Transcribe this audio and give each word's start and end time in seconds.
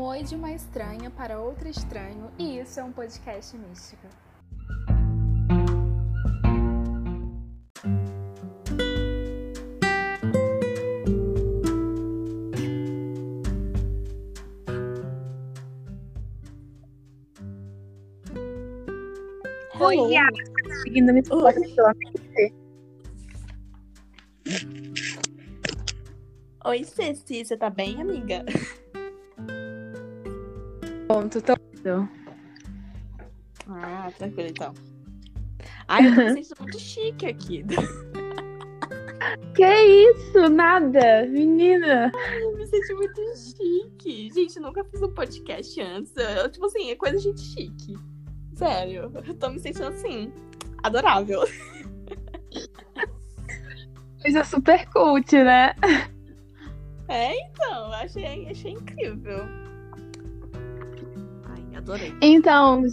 Um 0.00 0.04
oi 0.04 0.22
de 0.22 0.34
uma 0.34 0.50
estranha 0.50 1.10
para 1.10 1.38
outro 1.38 1.68
estranho, 1.68 2.30
e 2.38 2.58
isso 2.58 2.80
é 2.80 2.82
um 2.82 2.90
podcast 2.90 3.54
mística. 3.54 4.08
Oi. 19.78 19.98
Seguindo 20.82 21.12
me 21.12 21.22
pela 21.22 21.52
Oi, 26.64 26.84
Ceci, 26.84 27.44
você 27.44 27.54
tá 27.54 27.68
bem, 27.68 28.00
amiga? 28.00 28.46
ponto. 31.10 31.42
Tô... 31.42 31.54
Ah, 33.68 34.12
tranquilo 34.16 34.48
então. 34.48 34.72
Ai, 35.88 36.06
eu 36.06 36.14
tô 36.14 36.20
me 36.22 36.32
sentindo 36.34 36.60
muito 36.60 36.78
chique 36.78 37.26
aqui. 37.26 37.64
Que 39.54 39.64
isso? 39.64 40.48
Nada, 40.48 41.26
menina. 41.26 42.12
Eu 42.40 42.56
me 42.56 42.66
senti 42.66 42.94
muito 42.94 43.20
chique. 43.36 44.30
Gente, 44.32 44.56
eu 44.56 44.62
nunca 44.62 44.84
fiz 44.84 45.02
um 45.02 45.12
podcast 45.12 45.80
antes. 45.80 46.12
Eu, 46.16 46.50
tipo 46.50 46.64
assim, 46.66 46.90
é 46.90 46.96
coisa 46.96 47.16
de 47.18 47.24
gente 47.24 47.40
chique. 47.40 47.98
Sério, 48.54 49.12
eu 49.12 49.34
tô 49.34 49.50
me 49.50 49.58
sentindo 49.58 49.88
assim, 49.88 50.32
adorável. 50.82 51.40
Coisa 54.22 54.44
super 54.44 54.88
cult, 54.90 55.32
né? 55.32 55.74
É, 57.08 57.34
então, 57.48 57.92
achei, 57.92 58.48
achei 58.48 58.72
incrível. 58.72 59.69
Adorei. 61.80 62.14
Então, 62.20 62.84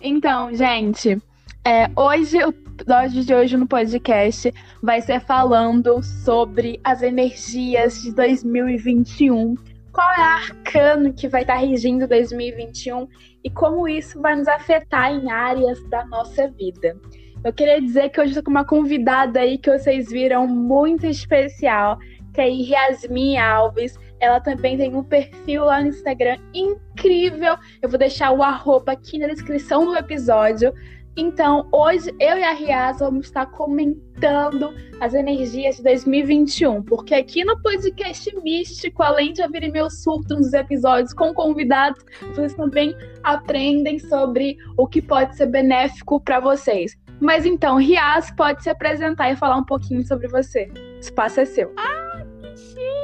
então, 0.00 0.54
gente, 0.54 1.20
é, 1.64 1.90
hoje 1.96 2.38
o 2.44 2.50
episódio 2.50 3.24
de 3.24 3.34
hoje 3.34 3.56
no 3.56 3.66
podcast 3.66 4.52
vai 4.82 5.00
ser 5.00 5.20
falando 5.20 6.02
sobre 6.02 6.78
as 6.84 7.02
energias 7.02 8.02
de 8.02 8.12
2021. 8.14 9.54
Qual 9.92 10.12
é 10.12 10.20
a 10.20 10.34
arcano 10.34 11.12
que 11.12 11.28
vai 11.28 11.42
estar 11.42 11.56
regindo 11.56 12.06
2021 12.06 13.08
e 13.42 13.50
como 13.50 13.88
isso 13.88 14.20
vai 14.20 14.36
nos 14.36 14.48
afetar 14.48 15.12
em 15.12 15.30
áreas 15.30 15.82
da 15.88 16.04
nossa 16.04 16.48
vida. 16.48 16.96
Eu 17.42 17.52
queria 17.52 17.80
dizer 17.80 18.10
que 18.10 18.20
hoje 18.20 18.30
estou 18.30 18.44
com 18.44 18.50
uma 18.50 18.66
convidada 18.66 19.40
aí 19.40 19.56
que 19.56 19.70
vocês 19.70 20.10
viram 20.10 20.46
muito 20.46 21.06
especial, 21.06 21.98
que 22.34 22.40
é 22.40 22.48
Yasmin 22.50 23.38
Alves. 23.38 23.98
Ela 24.20 24.40
também 24.40 24.76
tem 24.76 24.94
um 24.94 25.02
perfil 25.02 25.64
lá 25.64 25.80
no 25.80 25.88
Instagram 25.88 26.38
incrível. 26.54 27.56
Eu 27.80 27.88
vou 27.88 27.98
deixar 27.98 28.30
o 28.32 28.42
arroba 28.42 28.92
aqui 28.92 29.18
na 29.18 29.26
descrição 29.26 29.86
do 29.86 29.96
episódio. 29.96 30.72
Então, 31.16 31.68
hoje 31.72 32.14
eu 32.20 32.38
e 32.38 32.42
a 32.42 32.52
Riaz 32.52 33.00
vamos 33.00 33.26
estar 33.26 33.46
comentando 33.46 34.72
as 35.00 35.12
energias 35.12 35.76
de 35.76 35.82
2021, 35.82 36.82
porque 36.82 37.14
aqui 37.14 37.44
no 37.44 37.60
podcast 37.60 38.34
místico, 38.42 39.02
além 39.02 39.32
de 39.32 39.42
ouvirem 39.42 39.72
meus 39.72 40.02
surtos 40.02 40.36
nos 40.38 40.52
episódios 40.52 41.12
com 41.12 41.34
convidados, 41.34 42.04
vocês 42.28 42.54
também 42.54 42.94
aprendem 43.24 43.98
sobre 43.98 44.56
o 44.76 44.86
que 44.86 45.02
pode 45.02 45.36
ser 45.36 45.46
benéfico 45.46 46.20
para 46.20 46.38
vocês. 46.38 46.96
Mas 47.20 47.44
então, 47.44 47.76
Riaz 47.76 48.30
pode 48.34 48.62
se 48.62 48.70
apresentar 48.70 49.30
e 49.30 49.36
falar 49.36 49.56
um 49.56 49.64
pouquinho 49.64 50.06
sobre 50.06 50.28
você. 50.28 50.70
O 50.96 51.00
espaço 51.00 51.40
é 51.40 51.44
seu. 51.44 51.74
Que 52.40 52.56
chique! 52.56 52.99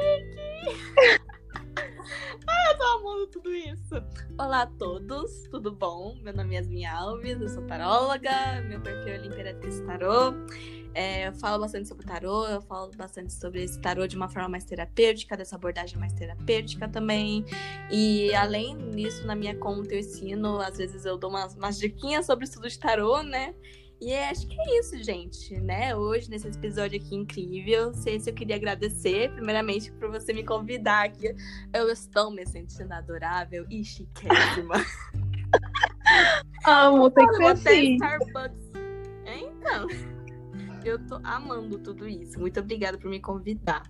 Ai, 2.47 2.73
eu 2.73 2.77
tô 2.77 2.83
amando 2.83 3.27
tudo 3.27 3.53
isso. 3.53 3.95
Olá 4.37 4.63
a 4.63 4.67
todos, 4.67 5.43
tudo 5.49 5.71
bom? 5.71 6.15
Meu 6.21 6.33
nome 6.33 6.55
é 6.55 6.57
Yasmin 6.59 6.85
Alves, 6.85 7.39
eu 7.39 7.49
sou 7.49 7.63
taróloga, 7.63 8.61
meu 8.67 8.81
perfil 8.81 9.13
é 9.13 9.25
Imperatriz 9.25 9.79
Tarô. 9.81 10.33
É, 10.93 11.27
eu 11.27 11.33
falo 11.33 11.61
bastante 11.61 11.87
sobre 11.87 12.05
tarô, 12.05 12.47
eu 12.47 12.61
falo 12.61 12.89
bastante 12.97 13.31
sobre 13.31 13.63
esse 13.63 13.79
tarô 13.79 14.07
de 14.07 14.15
uma 14.15 14.27
forma 14.27 14.49
mais 14.49 14.63
terapêutica, 14.63 15.37
dessa 15.37 15.55
abordagem 15.55 15.97
mais 15.99 16.11
terapêutica 16.13 16.87
também. 16.89 17.45
E 17.91 18.33
além 18.33 18.89
disso, 18.91 19.25
na 19.25 19.35
minha 19.35 19.55
conta 19.55 19.93
eu 19.93 19.99
ensino, 19.99 20.59
às 20.59 20.77
vezes 20.77 21.05
eu 21.05 21.17
dou 21.17 21.29
umas, 21.29 21.55
umas 21.55 21.77
diquinhas 21.77 22.25
sobre 22.25 22.45
estudo 22.45 22.67
de 22.67 22.79
tarô, 22.79 23.21
né? 23.21 23.53
E 23.99 24.11
é, 24.11 24.29
acho 24.29 24.47
que 24.47 24.59
é 24.59 24.79
isso, 24.79 25.03
gente, 25.03 25.59
né? 25.59 25.95
Hoje, 25.95 26.29
nesse 26.29 26.47
episódio 26.47 26.99
aqui 26.99 27.15
incrível, 27.15 27.93
sei 27.95 28.19
se 28.19 28.29
eu 28.29 28.33
queria 28.33 28.55
agradecer, 28.55 29.31
primeiramente, 29.31 29.91
por 29.93 30.11
você 30.11 30.33
me 30.33 30.43
convidar 30.43 31.05
aqui. 31.05 31.33
Eu 31.73 31.89
estou 31.89 32.29
me 32.29 32.45
sentindo 32.45 32.91
adorável 32.93 33.65
e 33.71 33.83
chiquésima. 33.83 34.75
Amo, 36.65 37.09
tem 37.09 37.27
que 37.27 37.35
ser 37.37 37.45
assim. 37.45 37.95
Starbucks. 37.95 38.71
É, 39.25 39.39
então. 39.39 39.87
Eu 40.85 40.99
tô 41.05 41.19
amando 41.23 41.79
tudo 41.79 42.07
isso. 42.07 42.39
Muito 42.39 42.59
obrigada 42.59 42.99
por 42.99 43.09
me 43.09 43.19
convidar. 43.19 43.83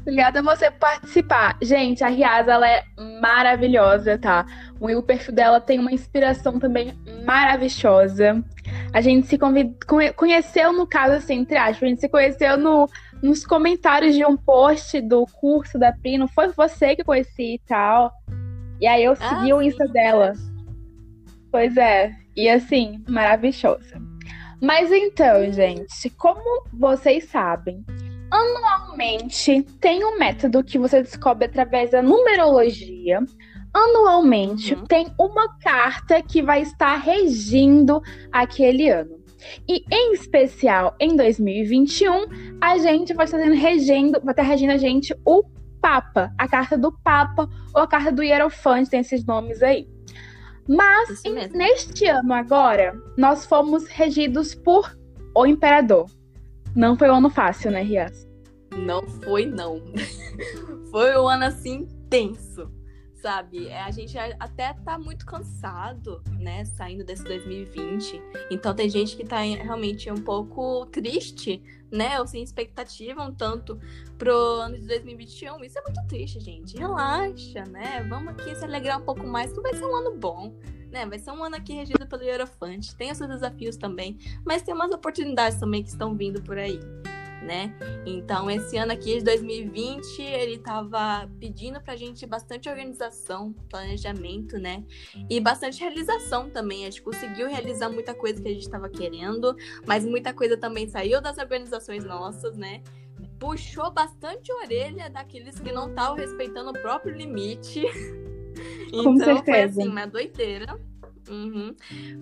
Obrigada 0.00 0.38
a 0.38 0.42
você 0.42 0.70
por 0.70 0.78
participar. 0.78 1.58
Gente, 1.60 2.02
a 2.02 2.08
Riaz, 2.08 2.48
ela 2.48 2.68
é 2.68 2.84
maravilhosa, 3.20 4.16
tá? 4.16 4.46
O 4.80 5.02
perfil 5.02 5.34
dela 5.34 5.60
tem 5.60 5.78
uma 5.78 5.92
inspiração 5.92 6.58
também 6.58 6.98
maravilhosa. 7.30 8.44
A 8.92 9.00
gente 9.00 9.28
se 9.28 9.38
convid... 9.38 9.72
conhe- 9.86 10.12
conheceu, 10.12 10.72
no 10.72 10.84
caso, 10.84 11.14
assim, 11.14 11.34
entre 11.34 11.56
aspas, 11.56 11.84
a 11.84 11.86
gente 11.86 12.00
se 12.00 12.08
conheceu 12.08 12.56
no... 12.58 12.88
nos 13.22 13.46
comentários 13.46 14.16
de 14.16 14.24
um 14.24 14.36
post 14.36 15.00
do 15.00 15.24
curso 15.26 15.78
da 15.78 15.92
Pri. 15.92 16.18
Não 16.18 16.26
foi 16.26 16.48
você 16.48 16.96
que 16.96 17.02
eu 17.02 17.06
conheci 17.06 17.54
e 17.54 17.60
tal. 17.68 18.12
E 18.80 18.86
aí 18.86 19.04
eu 19.04 19.14
segui 19.14 19.52
Ah, 19.52 19.56
o 19.56 19.62
Insta 19.62 19.86
sim, 19.86 19.92
dela. 19.92 20.32
Pois 21.52 21.76
é. 21.76 22.12
E 22.34 22.48
assim, 22.48 23.00
maravilhosa. 23.08 24.00
Mas 24.60 24.90
então, 24.90 25.52
gente, 25.52 26.10
como 26.10 26.64
vocês 26.72 27.24
sabem, 27.28 27.84
anualmente 28.30 29.62
tem 29.80 30.04
um 30.04 30.18
método 30.18 30.64
que 30.64 30.78
você 30.78 31.00
descobre 31.00 31.46
através 31.46 31.92
da 31.92 32.02
numerologia. 32.02 33.20
Anualmente 33.72 34.74
Uhum. 34.74 34.84
tem 34.84 35.06
uma 35.18 35.56
carta 35.58 36.20
que 36.22 36.42
vai 36.42 36.62
estar 36.62 36.96
regindo 36.96 38.02
aquele 38.32 38.88
ano. 38.88 39.18
E 39.68 39.84
em 39.90 40.12
especial 40.12 40.94
em 41.00 41.16
2021, 41.16 42.26
a 42.60 42.76
gente 42.78 43.14
vai 43.14 43.24
estar 43.24 43.38
regendo, 43.38 44.20
vai 44.22 44.32
estar 44.32 44.42
regendo 44.42 44.72
a 44.72 44.76
gente 44.76 45.14
o 45.24 45.44
Papa, 45.80 46.30
a 46.36 46.46
carta 46.46 46.76
do 46.76 46.92
Papa 46.92 47.48
ou 47.74 47.80
a 47.80 47.86
carta 47.86 48.12
do 48.12 48.22
Hierofante, 48.22 48.90
tem 48.90 49.00
esses 49.00 49.24
nomes 49.24 49.62
aí. 49.62 49.88
Mas 50.68 51.24
em- 51.24 51.48
neste 51.56 52.06
ano 52.06 52.34
agora, 52.34 52.92
nós 53.16 53.46
fomos 53.46 53.86
regidos 53.86 54.54
por 54.54 54.94
o 55.34 55.46
Imperador. 55.46 56.06
Não 56.76 56.96
foi 56.96 57.08
um 57.10 57.14
ano 57.16 57.30
fácil, 57.30 57.70
né, 57.70 57.82
Rias? 57.82 58.28
Não 58.76 59.02
foi, 59.08 59.46
não. 59.46 59.80
foi 60.90 61.16
um 61.16 61.26
ano 61.26 61.44
assim 61.46 61.88
tenso, 62.10 62.70
sabe? 63.20 63.68
É, 63.68 63.82
A 63.82 63.90
gente 63.90 64.16
a- 64.18 64.36
até 64.38 64.72
tá 64.72 64.98
muito 64.98 65.24
cansado, 65.26 66.22
né? 66.38 66.64
Saindo 66.64 67.04
desse 67.04 67.24
2020. 67.24 68.20
Então 68.50 68.74
tem 68.74 68.88
gente 68.88 69.16
que 69.16 69.24
tá 69.24 69.40
realmente 69.40 70.10
um 70.10 70.16
pouco 70.20 70.86
triste, 70.86 71.62
né? 71.90 72.18
Ou 72.20 72.26
sem 72.26 72.42
expectativa 72.42 73.22
um 73.22 73.32
tanto 73.32 73.78
pro 74.18 74.34
ano 74.34 74.78
de 74.78 74.86
2021. 74.86 75.62
Isso 75.64 75.78
é 75.78 75.82
muito 75.82 76.06
triste, 76.08 76.40
gente. 76.40 76.76
Relaxa, 76.76 77.64
né? 77.66 78.04
Vamos 78.08 78.28
aqui 78.32 78.54
se 78.54 78.64
alegrar 78.64 78.98
um 78.98 79.04
pouco 79.04 79.26
mais, 79.26 79.52
que 79.52 79.60
vai 79.60 79.74
ser 79.74 79.84
um 79.84 79.94
ano 79.96 80.16
bom. 80.16 80.54
Né? 80.90 81.06
Vai 81.06 81.20
ser 81.20 81.30
um 81.30 81.44
ano 81.44 81.54
aqui 81.54 81.72
regido 81.72 82.04
pelo 82.04 82.24
Hierofante. 82.24 82.96
Tem 82.96 83.12
os 83.12 83.16
seus 83.18 83.30
desafios 83.30 83.76
também, 83.76 84.18
mas 84.44 84.60
tem 84.62 84.74
umas 84.74 84.90
oportunidades 84.90 85.56
também 85.60 85.84
que 85.84 85.88
estão 85.88 86.16
vindo 86.16 86.42
por 86.42 86.58
aí, 86.58 86.80
né? 87.42 87.74
Então, 88.04 88.50
esse 88.50 88.76
ano 88.76 88.92
aqui 88.92 89.18
de 89.18 89.24
2020, 89.24 90.20
ele 90.20 90.58
tava 90.58 91.28
pedindo 91.38 91.80
pra 91.80 91.96
gente 91.96 92.26
bastante 92.26 92.68
organização, 92.68 93.52
planejamento, 93.68 94.58
né? 94.58 94.84
E 95.28 95.40
bastante 95.40 95.80
realização 95.80 96.50
também. 96.50 96.82
A 96.86 96.90
gente 96.90 97.02
conseguiu 97.02 97.48
realizar 97.48 97.88
muita 97.88 98.14
coisa 98.14 98.40
que 98.40 98.48
a 98.48 98.52
gente 98.52 98.62
estava 98.62 98.88
querendo, 98.88 99.56
mas 99.86 100.04
muita 100.04 100.32
coisa 100.32 100.56
também 100.56 100.88
saiu 100.88 101.20
das 101.20 101.38
organizações 101.38 102.04
nossas, 102.04 102.56
né? 102.56 102.82
Puxou 103.38 103.90
bastante 103.90 104.52
a 104.52 104.56
orelha 104.56 105.10
daqueles 105.10 105.58
que 105.58 105.72
não 105.72 105.88
estavam 105.88 106.16
respeitando 106.16 106.70
o 106.70 106.80
próprio 106.80 107.14
limite. 107.14 107.82
Com 108.90 109.14
então, 109.14 109.18
foi 109.18 109.34
certeza. 109.36 109.80
assim, 109.80 109.88
uma 109.88 110.06
doideira. 110.06 110.78
Uhum. 111.28 111.74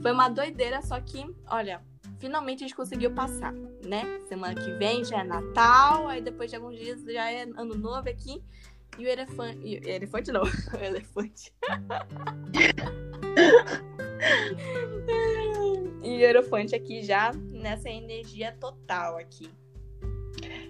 Foi 0.03 0.13
uma 0.13 0.29
doideira, 0.29 0.83
só 0.83 1.01
que, 1.01 1.25
olha, 1.47 1.81
finalmente 2.19 2.65
a 2.65 2.67
gente 2.67 2.77
conseguiu 2.77 3.11
passar, 3.13 3.53
né? 3.85 4.21
Semana 4.29 4.55
que 4.55 4.71
vem 4.73 5.05
já 5.05 5.21
é 5.21 5.25
Natal, 5.25 6.09
aí 6.09 6.21
depois 6.21 6.51
de 6.51 6.57
alguns 6.57 6.79
dias 6.79 7.03
já 7.05 7.31
é 7.31 7.43
Ano 7.43 7.75
Novo 7.77 8.09
aqui. 8.09 8.43
E 8.99 9.05
o 9.05 9.09
elefante. 9.09 9.59
e 9.63 9.77
elefante 9.89 10.33
não, 10.33 10.43
o 10.75 10.85
elefante. 10.85 11.53
e 16.03 16.09
o 16.09 16.21
elefante 16.21 16.75
aqui 16.75 17.03
já 17.03 17.33
nessa 17.33 17.89
energia 17.89 18.57
total 18.59 19.17
aqui. 19.17 19.49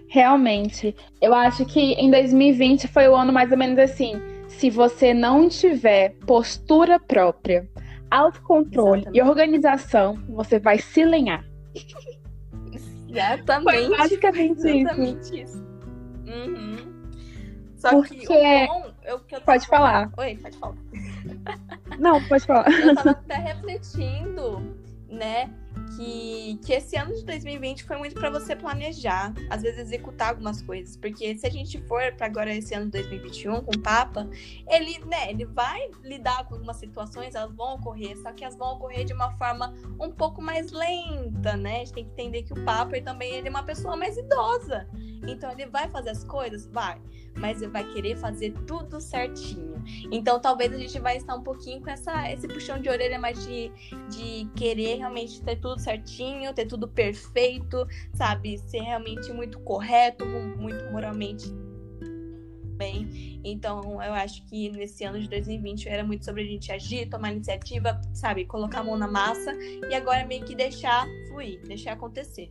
Realmente. 0.09 0.95
Eu 1.21 1.35
acho 1.35 1.65
que 1.65 1.81
em 1.81 2.11
2020 2.11 2.89
foi 2.89 3.09
o 3.09 3.15
ano 3.15 3.33
mais 3.33 3.51
ou 3.51 3.59
menos 3.59 3.79
assim. 3.79 4.21
se 4.49 4.71
você 4.71 5.15
não 5.15 5.49
tiver 5.49 6.15
postura 6.27 6.99
própria, 6.99 7.69
autocontrole 8.11 9.03
Exatamente. 9.03 9.19
e 9.19 9.23
organização, 9.23 10.15
você 10.29 10.59
vai 10.59 10.79
se 10.79 11.05
lenhar. 11.05 11.45
Exatamente. 13.09 13.87
Foi 13.87 13.97
basicamente 13.97 14.59
isso. 14.59 14.69
Exatamente 14.69 15.43
isso. 15.43 15.65
Uhum. 16.27 16.77
Só 17.77 17.91
Porque- 17.91 18.17
que 18.17 18.27
o 18.27 18.67
bom, 18.67 18.91
eu, 19.05 19.21
que 19.21 19.37
eu 19.37 19.41
Pode 19.41 19.67
falar. 19.67 20.11
Oi, 20.19 20.37
pode 20.37 20.57
falar. 20.59 20.75
Não, 21.99 22.23
pode 22.29 22.45
falar. 22.45 22.67
Eu 22.71 22.95
tava 22.95 23.11
até 23.11 23.35
refletindo, 23.37 24.77
né? 25.09 25.51
Que, 25.97 26.59
que 26.65 26.73
esse 26.73 26.97
ano 26.97 27.15
de 27.15 27.25
2020 27.25 27.85
foi 27.85 27.97
muito 27.97 28.15
pra 28.15 28.31
você 28.31 28.55
planejar, 28.55 29.33
às 29.51 29.63
vezes 29.63 29.81
executar 29.81 30.31
algumas 30.31 30.63
coisas. 30.63 30.97
Porque 30.97 31.37
se 31.39 31.47
a 31.47 31.51
gente 31.51 31.81
for 31.83 32.13
pra 32.17 32.27
agora 32.27 32.55
esse 32.55 32.75
ano 32.75 32.87
de 32.87 32.93
2021 32.93 33.61
com 33.63 33.73
o 33.75 33.79
Papa, 33.81 34.29
ele, 34.69 34.99
né, 35.07 35.31
ele 35.31 35.45
vai 35.45 35.91
lidar 36.03 36.47
com 36.47 36.55
algumas 36.55 36.77
situações, 36.77 37.35
elas 37.35 37.55
vão 37.55 37.75
ocorrer, 37.75 38.17
só 38.19 38.33
que 38.33 38.45
elas 38.45 38.57
vão 38.57 38.75
ocorrer 38.75 39.05
de 39.05 39.13
uma 39.13 39.37
forma 39.37 39.75
um 40.01 40.11
pouco 40.11 40.41
mais 40.41 40.71
lenta, 40.71 41.57
né? 41.57 41.77
A 41.77 41.79
gente 41.79 41.93
tem 41.93 42.05
que 42.05 42.11
entender 42.11 42.43
que 42.43 42.53
o 42.53 42.65
Papa 42.65 43.01
também 43.01 43.35
ele 43.35 43.49
é 43.49 43.51
uma 43.51 43.63
pessoa 43.63 43.97
mais 43.97 44.17
idosa. 44.17 44.89
Então 45.27 45.51
ele 45.51 45.67
vai 45.67 45.89
fazer 45.89 46.11
as 46.11 46.25
coisas? 46.25 46.67
Vai. 46.67 47.01
Mas 47.37 47.63
ele 47.63 47.71
vai 47.71 47.85
querer 47.93 48.17
fazer 48.17 48.53
tudo 48.67 49.01
certinho. 49.01 49.83
Então 50.11 50.41
talvez 50.41 50.73
a 50.73 50.77
gente 50.79 50.99
vai 50.99 51.17
estar 51.17 51.35
um 51.37 51.43
pouquinho 51.43 51.81
com 51.81 51.91
essa, 51.91 52.31
esse 52.31 52.47
puxão 52.49 52.81
de 52.81 52.89
orelha 52.89 53.19
mais 53.19 53.43
de, 53.47 53.71
de 54.11 54.47
querer 54.57 54.97
realmente 54.97 55.41
ter 55.43 55.57
tudo 55.57 55.81
certinho, 55.81 56.53
ter 56.53 56.67
tudo 56.67 56.89
perfeito, 56.89 57.87
sabe? 58.15 58.59
Ser 58.59 58.81
realmente 58.81 59.33
muito 59.33 59.59
correto, 59.61 60.27
mu- 60.27 60.57
muito 60.57 60.85
moralmente 60.91 61.49
bem. 62.77 63.41
Então 63.45 64.03
eu 64.03 64.13
acho 64.15 64.45
que 64.47 64.71
nesse 64.71 65.05
ano 65.05 65.19
de 65.21 65.29
2020 65.29 65.89
era 65.89 66.05
muito 66.05 66.25
sobre 66.25 66.43
a 66.43 66.47
gente 66.47 66.71
agir, 66.73 67.09
tomar 67.09 67.33
iniciativa, 67.33 68.01
sabe? 68.13 68.45
Colocar 68.45 68.81
a 68.81 68.85
mão 68.85 68.97
na 68.97 69.09
massa 69.09 69.53
e 69.91 69.95
agora 69.95 70.25
meio 70.27 70.45
que 70.45 70.55
deixar 70.55 71.07
fluir, 71.29 71.61
deixar 71.67 71.93
acontecer. 71.93 72.51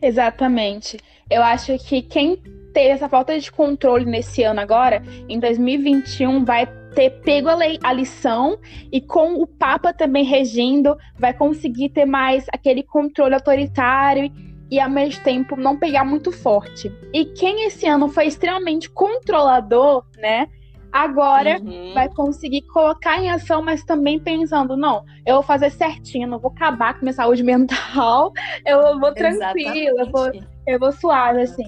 Exatamente. 0.00 0.98
Eu 1.30 1.42
acho 1.42 1.76
que 1.78 2.02
quem 2.02 2.36
teve 2.72 2.90
essa 2.90 3.08
falta 3.08 3.38
de 3.38 3.50
controle 3.50 4.04
nesse 4.04 4.42
ano 4.42 4.60
agora, 4.60 5.02
em 5.28 5.38
2021, 5.38 6.44
vai 6.44 6.66
ter 6.94 7.10
pego 7.20 7.48
a, 7.48 7.54
lei, 7.54 7.78
a 7.82 7.92
lição 7.92 8.58
e 8.90 9.00
com 9.00 9.34
o 9.34 9.46
Papa 9.46 9.92
também 9.92 10.24
regindo, 10.24 10.96
vai 11.18 11.32
conseguir 11.34 11.90
ter 11.90 12.04
mais 12.04 12.46
aquele 12.52 12.82
controle 12.82 13.34
autoritário 13.34 14.30
e 14.70 14.78
ao 14.80 14.90
mesmo 14.90 15.22
tempo 15.22 15.56
não 15.56 15.76
pegar 15.78 16.04
muito 16.04 16.30
forte. 16.30 16.92
E 17.12 17.24
quem 17.24 17.66
esse 17.66 17.86
ano 17.86 18.08
foi 18.08 18.26
extremamente 18.26 18.90
controlador, 18.90 20.04
né? 20.18 20.48
Agora 20.92 21.60
Uhum. 21.60 21.92
vai 21.94 22.08
conseguir 22.08 22.62
colocar 22.62 23.18
em 23.22 23.30
ação, 23.30 23.62
mas 23.62 23.84
também 23.84 24.18
pensando, 24.18 24.76
não, 24.76 25.04
eu 25.26 25.34
vou 25.36 25.42
fazer 25.42 25.70
certinho, 25.70 26.26
não 26.28 26.38
vou 26.38 26.50
acabar 26.50 26.94
com 26.94 27.04
minha 27.04 27.12
saúde 27.12 27.42
mental, 27.44 28.32
eu 28.66 28.98
vou 28.98 29.12
tranquila, 29.12 30.00
eu 30.02 30.10
vou, 30.10 30.30
eu 30.66 30.78
vou 30.78 30.92
suave, 30.92 31.42
assim. 31.42 31.66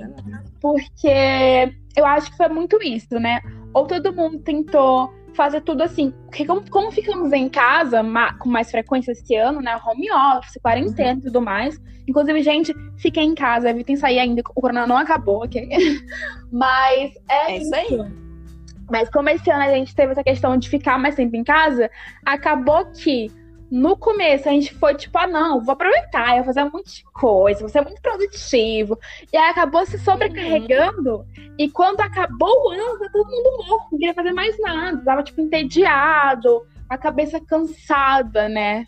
Porque 0.61 1.75
eu 1.97 2.07
acho 2.07 2.31
que 2.31 2.37
foi 2.37 2.49
muito 2.49 2.79
isso, 2.83 3.19
né? 3.19 3.41
Ou 3.75 3.87
todo 3.87 4.13
mundo 4.15 4.39
tentou 4.41 5.13
fazer 5.35 5.61
tudo 5.61 5.83
assim. 5.83 6.11
Porque 6.27 6.45
como, 6.45 6.69
como 6.71 6.91
ficamos 6.91 7.33
em 7.33 7.49
casa 7.49 8.03
ma- 8.03 8.37
com 8.39 8.49
mais 8.49 8.71
frequência 8.71 9.13
esse 9.13 9.35
ano, 9.37 9.61
né? 9.61 9.79
Home 9.87 10.11
office, 10.13 10.59
quarentena 10.63 11.19
e 11.19 11.23
tudo 11.23 11.41
mais. 11.41 11.79
Inclusive, 12.07 12.43
gente, 12.43 12.75
fiquem 12.99 13.31
em 13.31 13.35
casa, 13.35 13.71
evitem 13.71 13.97
sair 13.97 14.19
ainda. 14.19 14.43
O 14.55 14.61
corona 14.61 14.87
não 14.87 14.97
acabou, 14.97 15.45
ok? 15.45 15.69
Mas 16.51 17.13
é, 17.29 17.53
É 17.53 17.59
isso 17.59 17.75
aí. 17.75 17.99
Mas 18.91 19.09
como 19.09 19.29
esse 19.29 19.51
ano 19.51 19.63
a 19.63 19.75
gente 19.75 19.95
teve 19.95 20.13
essa 20.13 20.25
questão 20.25 20.57
de 20.57 20.69
ficar 20.69 20.99
mais 20.99 21.15
tempo 21.15 21.37
em 21.37 21.45
casa, 21.45 21.91
acabou 22.25 22.85
que 22.87 23.31
no 23.71 23.97
começo 23.97 24.49
a 24.49 24.53
gente 24.53 24.75
foi 24.75 24.95
tipo, 24.97 25.17
ah, 25.17 25.29
não, 25.29 25.63
vou 25.63 25.73
aproveitar, 25.73 26.31
eu 26.31 26.43
vou 26.43 26.47
fazer 26.47 26.65
um 26.65 26.71
monte 26.73 26.97
de 26.97 27.05
coisa, 27.05 27.61
vou 27.61 27.69
ser 27.69 27.83
muito 27.83 28.03
produtivo. 28.03 28.99
E 29.33 29.37
aí 29.37 29.51
acabou 29.51 29.87
se 29.87 29.99
sobrecarregando. 29.99 31.25
E 31.57 31.71
quando 31.71 32.01
acabou 32.01 32.67
o 32.67 32.71
ano, 32.71 32.99
tá 32.99 33.09
todo 33.13 33.31
mundo 33.31 33.69
morto, 33.69 33.93
não 33.93 33.99
queria 33.99 34.15
fazer 34.15 34.33
mais 34.33 34.59
nada. 34.59 35.01
Tava, 35.05 35.23
tipo, 35.23 35.41
entediado, 35.41 36.67
a 36.89 36.99
cabeça 36.99 37.41
cansada, 37.41 38.49
né? 38.49 38.87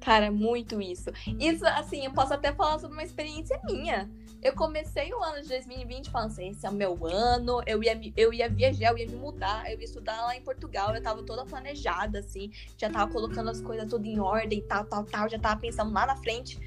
Cara, 0.00 0.30
muito 0.30 0.80
isso. 0.80 1.10
Isso, 1.38 1.66
assim, 1.66 2.04
eu 2.04 2.12
posso 2.12 2.32
até 2.32 2.52
falar 2.52 2.78
sobre 2.78 2.96
uma 2.96 3.02
experiência 3.02 3.60
minha. 3.64 4.08
Eu 4.42 4.54
comecei 4.54 5.12
o 5.12 5.22
ano 5.22 5.42
de 5.42 5.48
2020 5.48 6.10
falando 6.10 6.30
assim, 6.30 6.48
esse 6.48 6.64
é 6.66 6.70
o 6.70 6.72
meu 6.72 7.06
ano, 7.06 7.60
eu 7.66 7.82
ia, 7.82 8.00
eu 8.16 8.32
ia 8.32 8.48
viajar, 8.48 8.90
eu 8.92 8.98
ia 8.98 9.06
me 9.06 9.16
mudar, 9.16 9.70
eu 9.70 9.78
ia 9.78 9.84
estudar 9.84 10.18
lá 10.22 10.34
em 10.34 10.40
Portugal, 10.40 10.94
eu 10.94 11.02
tava 11.02 11.22
toda 11.22 11.44
planejada, 11.44 12.20
assim, 12.20 12.50
já 12.78 12.88
tava 12.88 13.12
colocando 13.12 13.50
as 13.50 13.60
coisas 13.60 13.88
tudo 13.88 14.06
em 14.06 14.18
ordem, 14.18 14.62
tal, 14.62 14.84
tal, 14.86 15.04
tal, 15.04 15.28
já 15.28 15.38
tava 15.38 15.60
pensando 15.60 15.92
lá 15.92 16.06
na 16.06 16.16
frente. 16.16 16.58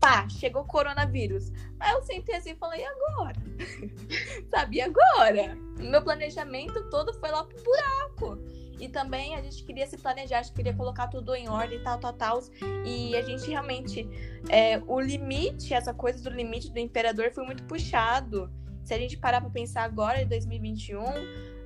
Pá, 0.00 0.26
chegou 0.30 0.62
o 0.62 0.66
coronavírus. 0.66 1.52
Aí 1.78 1.92
eu 1.92 2.02
sentei 2.02 2.34
assim 2.34 2.50
e 2.50 2.56
falei, 2.56 2.80
e 2.80 2.84
agora? 2.84 3.36
Sabe, 4.50 4.78
e 4.78 4.80
agora? 4.80 5.54
Meu 5.78 6.02
planejamento 6.02 6.88
todo 6.88 7.12
foi 7.14 7.30
lá 7.30 7.44
pro 7.44 7.62
buraco. 7.62 8.38
E 8.80 8.88
também 8.88 9.36
a 9.36 9.42
gente 9.42 9.62
queria 9.62 9.86
se 9.86 9.98
planejar, 9.98 10.38
a 10.38 10.42
gente 10.42 10.54
queria 10.54 10.74
colocar 10.74 11.08
tudo 11.08 11.34
em 11.34 11.48
ordem, 11.48 11.82
tal, 11.82 11.98
tal, 11.98 12.12
tal. 12.14 12.40
E 12.84 13.14
a 13.14 13.22
gente 13.22 13.48
realmente. 13.48 14.08
é, 14.48 14.80
o 14.86 14.98
limite, 14.98 15.74
essa 15.74 15.92
coisa 15.92 16.22
do 16.22 16.30
limite 16.30 16.72
do 16.72 16.78
imperador 16.78 17.30
foi 17.32 17.44
muito 17.44 17.62
puxado. 17.64 18.50
Se 18.82 18.94
a 18.94 18.98
gente 18.98 19.16
parar 19.18 19.40
pra 19.40 19.50
pensar 19.50 19.84
agora, 19.84 20.22
em 20.22 20.26
2021, 20.26 21.00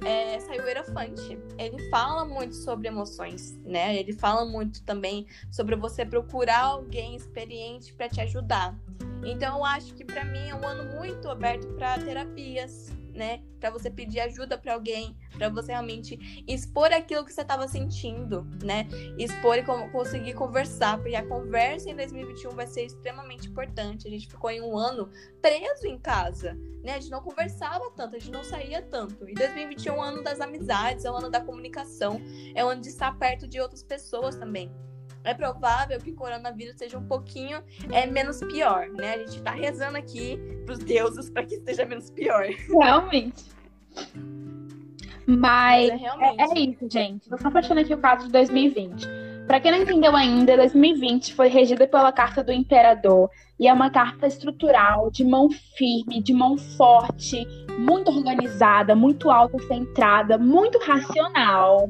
é, 0.05 0.39
saiu 0.41 0.63
o 0.63 0.67
Hierofante. 0.67 1.39
Ele 1.57 1.89
fala 1.89 2.25
muito 2.25 2.55
sobre 2.55 2.89
emoções, 2.89 3.57
né? 3.65 3.97
Ele 3.97 4.13
fala 4.13 4.45
muito 4.45 4.83
também 4.83 5.27
sobre 5.51 5.77
você 5.77 6.05
procurar 6.05 6.65
alguém 6.65 7.17
experiente 7.17 7.95
pra 7.95 8.09
te 8.09 8.21
ajudar. 8.21 8.77
Então, 9.25 9.59
eu 9.59 9.65
acho 9.65 9.95
que 9.95 10.05
pra 10.05 10.25
mim 10.25 10.49
é 10.49 10.55
um 10.55 10.67
ano 10.67 10.99
muito 10.99 11.29
aberto 11.31 11.67
pra 11.75 11.99
terapias, 11.99 12.93
né? 13.15 13.43
Pra 13.61 13.71
você 13.71 13.89
pedir 13.91 14.21
ajuda 14.21 14.59
pra 14.59 14.75
alguém, 14.75 15.17
pra 15.39 15.49
você 15.49 15.73
realmente 15.73 16.45
expor 16.47 16.93
aquilo 16.93 17.25
que 17.25 17.33
você 17.33 17.45
tava 17.45 17.67
sentindo, 17.69 18.47
né? 18.63 18.87
expor 19.19 19.57
e 19.57 19.63
co- 19.63 19.89
conseguir 19.91 20.35
conversar, 20.35 20.99
porque 20.99 21.15
a 21.17 21.25
conversa 21.27 21.89
em 21.91 21.97
2021 21.97 22.51
vai 22.51 22.67
ser 22.67 22.85
extremamente 22.87 23.49
importante. 23.49 24.07
A 24.07 24.11
gente 24.11 24.27
ficou 24.29 24.51
em 24.51 24.61
um 24.61 24.77
ano 24.77 25.09
preso 25.41 25.87
em 25.87 25.99
casa, 25.99 26.55
né? 26.83 26.93
A 26.95 27.01
gente 27.01 27.11
não 27.11 27.23
conversava 27.23 27.91
tanto, 27.97 28.17
a 28.17 28.19
gente 28.19 28.31
não 28.33 28.45
saía 28.45 28.83
tanto. 28.83 29.29
E 29.29 29.35
2021 29.35 29.95
é 29.95 29.97
o 29.97 30.01
ano 30.03 30.23
das 30.23 30.41
amizades, 30.41 31.05
é 31.05 31.11
o 31.11 31.15
ano 31.17 31.31
da 31.31 31.41
comunicação, 31.41 32.21
é 32.55 32.65
o 32.65 32.69
ano 32.69 32.83
de 32.83 32.89
estar 32.89 33.17
perto 33.19 33.47
de 33.49 33.61
outras 33.61 33.83
pessoas 33.83 34.35
também. 34.37 34.71
É 35.25 35.33
provável 35.33 35.99
que 35.99 36.11
o 36.11 36.15
coronavírus 36.15 36.77
seja 36.77 36.99
um 36.99 37.07
pouquinho 37.07 37.63
é, 37.91 38.07
menos 38.07 38.41
pior, 38.41 38.89
né? 38.91 39.15
A 39.15 39.19
gente 39.19 39.43
tá 39.43 39.53
rezando 39.53 39.97
aqui 39.97 40.39
pros 40.67 40.79
deuses 40.79 41.31
para 41.31 41.45
que 41.45 41.55
esteja 41.55 41.87
menos 41.87 42.11
pior. 42.11 42.45
Realmente. 42.69 43.45
Mas 45.27 45.89
é 45.89 45.97
realmente. 45.97 46.41
É, 46.41 46.45
é 46.45 46.61
isso, 46.61 46.89
gente. 46.91 47.29
Tô 47.29 47.39
só 47.39 47.51
fechando 47.51 47.81
aqui 47.81 47.95
o 47.95 47.99
caso 47.99 48.27
de 48.27 48.33
2020. 48.33 49.07
Pra 49.47 49.61
quem 49.61 49.73
não 49.73 49.79
entendeu 49.79 50.15
ainda, 50.17 50.57
2020 50.57 51.35
foi 51.35 51.49
regida 51.49 51.87
pela 51.87 52.13
Carta 52.13 52.43
do 52.43 52.53
Imperador 52.53 53.31
e 53.59 53.69
é 53.69 53.73
uma 53.73 53.91
carta 53.91 54.27
estrutural, 54.27 55.11
de 55.11 55.23
mão 55.23 55.49
firme, 55.77 56.23
de 56.23 56.33
mão 56.33 56.57
forte, 56.57 57.47
muito 57.79 58.11
organizada, 58.11 58.95
muito 58.95 59.31
autocentrada, 59.31 60.39
muito 60.39 60.79
racional. 60.79 61.89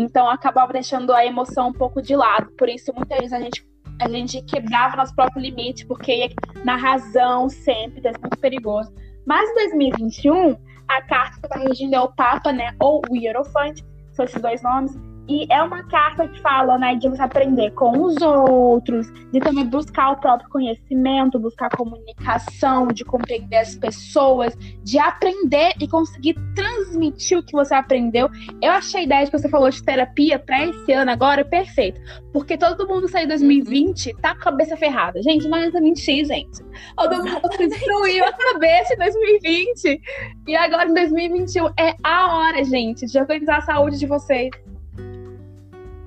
Então 0.00 0.30
acabava 0.30 0.72
deixando 0.72 1.12
a 1.12 1.24
emoção 1.26 1.68
um 1.68 1.72
pouco 1.72 2.00
de 2.00 2.16
lado. 2.16 2.50
Por 2.56 2.68
isso, 2.68 2.90
muitas 2.94 3.18
vezes 3.18 3.32
a 3.34 3.40
gente, 3.40 3.66
a 4.00 4.08
gente 4.08 4.42
quebrava 4.42 4.96
nosso 4.96 5.14
próprio 5.14 5.42
limite, 5.42 5.84
porque 5.84 6.14
ia 6.14 6.30
na 6.64 6.74
razão 6.76 7.50
sempre, 7.50 8.00
é 8.08 8.12
muito 8.18 8.38
perigoso. 8.38 8.90
Mas 9.26 9.50
em 9.50 9.54
2021, 9.54 10.56
a 10.88 11.02
carta 11.02 11.38
que 11.38 11.46
está 11.46 11.58
regindo 11.58 11.94
é 11.94 12.00
o 12.00 12.12
Papa, 12.14 12.50
né? 12.50 12.74
Ou 12.80 13.02
o 13.10 13.16
Hierofante, 13.16 13.84
são 14.12 14.24
esses 14.24 14.40
dois 14.40 14.62
nomes. 14.62 14.98
E 15.28 15.46
é 15.50 15.62
uma 15.62 15.84
carta 15.84 16.26
que 16.26 16.40
fala, 16.40 16.76
né, 16.78 16.96
de 16.96 17.08
você 17.08 17.22
aprender 17.22 17.70
com 17.72 18.02
os 18.02 18.20
outros, 18.20 19.10
de 19.32 19.40
também 19.40 19.64
buscar 19.66 20.10
o 20.10 20.16
próprio 20.16 20.48
conhecimento, 20.50 21.38
buscar 21.38 21.70
comunicação, 21.70 22.88
de 22.88 23.04
compreender 23.04 23.58
as 23.58 23.76
pessoas, 23.76 24.56
de 24.82 24.98
aprender 24.98 25.72
e 25.80 25.86
conseguir 25.86 26.34
transmitir 26.54 27.38
o 27.38 27.42
que 27.42 27.52
você 27.52 27.74
aprendeu. 27.74 28.28
Eu 28.60 28.72
achei 28.72 29.00
a 29.00 29.04
ideia 29.04 29.26
que 29.26 29.38
você 29.38 29.48
falou 29.48 29.70
de 29.70 29.82
terapia 29.82 30.38
para 30.38 30.66
esse 30.66 30.92
ano 30.92 31.10
agora 31.10 31.44
perfeito. 31.44 32.00
Porque 32.32 32.56
todo 32.56 32.88
mundo 32.88 33.08
saiu 33.08 33.24
em 33.24 33.28
2020 33.28 34.14
tá 34.20 34.34
com 34.34 34.40
a 34.40 34.44
cabeça 34.44 34.76
ferrada. 34.76 35.22
Gente, 35.22 35.48
não 35.48 35.58
adianta 35.58 35.80
mentir, 35.80 36.24
gente. 36.24 36.62
Todo 36.96 37.16
mundo 37.16 37.48
destruiu 37.58 38.24
a 38.24 38.32
cabeça 38.32 38.94
em 38.94 38.96
2020. 38.96 40.00
E 40.48 40.56
agora 40.56 40.88
em 40.88 40.94
2021 40.94 41.66
é 41.78 41.94
a 42.02 42.36
hora, 42.36 42.64
gente, 42.64 43.06
de 43.06 43.18
organizar 43.18 43.58
a 43.58 43.62
saúde 43.62 43.98
de 43.98 44.06
vocês. 44.06 44.50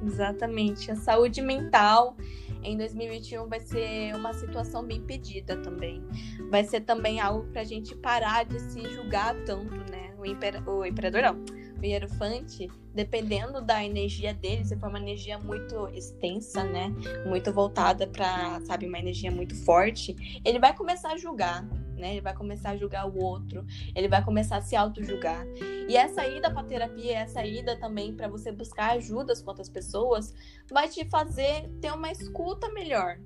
Exatamente. 0.06 0.92
A 0.92 0.96
saúde 0.96 1.42
mental 1.42 2.16
em 2.64 2.78
2021 2.78 3.48
vai 3.48 3.60
ser 3.60 4.16
uma 4.16 4.34
situação 4.34 4.84
bem 4.84 5.02
pedida 5.02 5.58
também. 5.58 6.04
Vai 6.50 6.64
ser 6.64 6.82
também 6.82 7.20
algo 7.20 7.48
para 7.52 7.62
a 7.62 7.66
gente 7.66 7.96
parar 7.96 8.46
de 8.46 8.60
se 8.60 8.82
julgar 8.90 9.36
tanto, 9.46 9.76
né? 9.92 10.14
O, 10.18 10.26
imper... 10.26 10.68
o 10.68 10.86
imperador 10.86 11.22
não, 11.22 11.44
hierofante, 11.92 12.70
dependendo 12.94 13.62
da 13.62 13.84
energia 13.84 14.34
dele, 14.34 14.66
se 14.66 14.76
for 14.78 14.90
uma 14.90 15.00
energia 15.00 15.38
muito 15.38 15.88
extensa, 15.90 16.64
né? 16.64 16.94
Muito 17.26 17.52
voltada 17.52 18.08
para, 18.08 18.60
sabe, 18.62 18.88
uma 18.88 19.00
energia 19.00 19.32
muito 19.32 19.56
forte, 19.64 20.42
ele 20.46 20.60
vai 20.60 20.76
começar 20.76 21.12
a 21.12 21.18
julgar 21.18 21.68
né? 22.04 22.12
Ele 22.12 22.22
vai 22.22 22.36
começar 22.36 22.72
a 22.72 22.78
julgar 22.78 23.08
o 23.08 23.18
outro, 23.18 23.66
ele 23.96 24.10
vai 24.10 24.24
começar 24.24 24.58
a 24.58 24.62
se 24.62 24.76
auto-julgar. 24.76 25.46
E 25.88 25.96
essa 25.96 26.28
ida 26.28 26.52
para 26.52 26.64
terapia, 26.64 27.20
essa 27.20 27.46
ida 27.46 27.78
também 27.78 28.14
para 28.14 28.28
você 28.28 28.52
buscar 28.52 28.92
ajudas 28.92 29.42
com 29.42 29.50
outras 29.50 29.70
pessoas, 29.70 30.34
vai 30.70 30.90
te 30.90 31.06
fazer 31.06 31.70
ter 31.82 31.94
uma 31.94 32.12
escuta 32.12 32.70
melhor. 32.74 33.18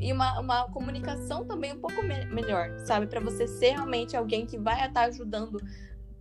E 0.00 0.12
uma, 0.12 0.40
uma 0.40 0.64
comunicação 0.70 1.44
também 1.44 1.72
um 1.72 1.80
pouco 1.80 2.02
me 2.02 2.24
melhor, 2.26 2.78
sabe? 2.80 3.06
Para 3.06 3.20
você 3.20 3.46
ser 3.46 3.72
realmente 3.72 4.16
alguém 4.16 4.44
que 4.44 4.58
vai 4.58 4.86
estar 4.86 5.02
ajudando 5.02 5.60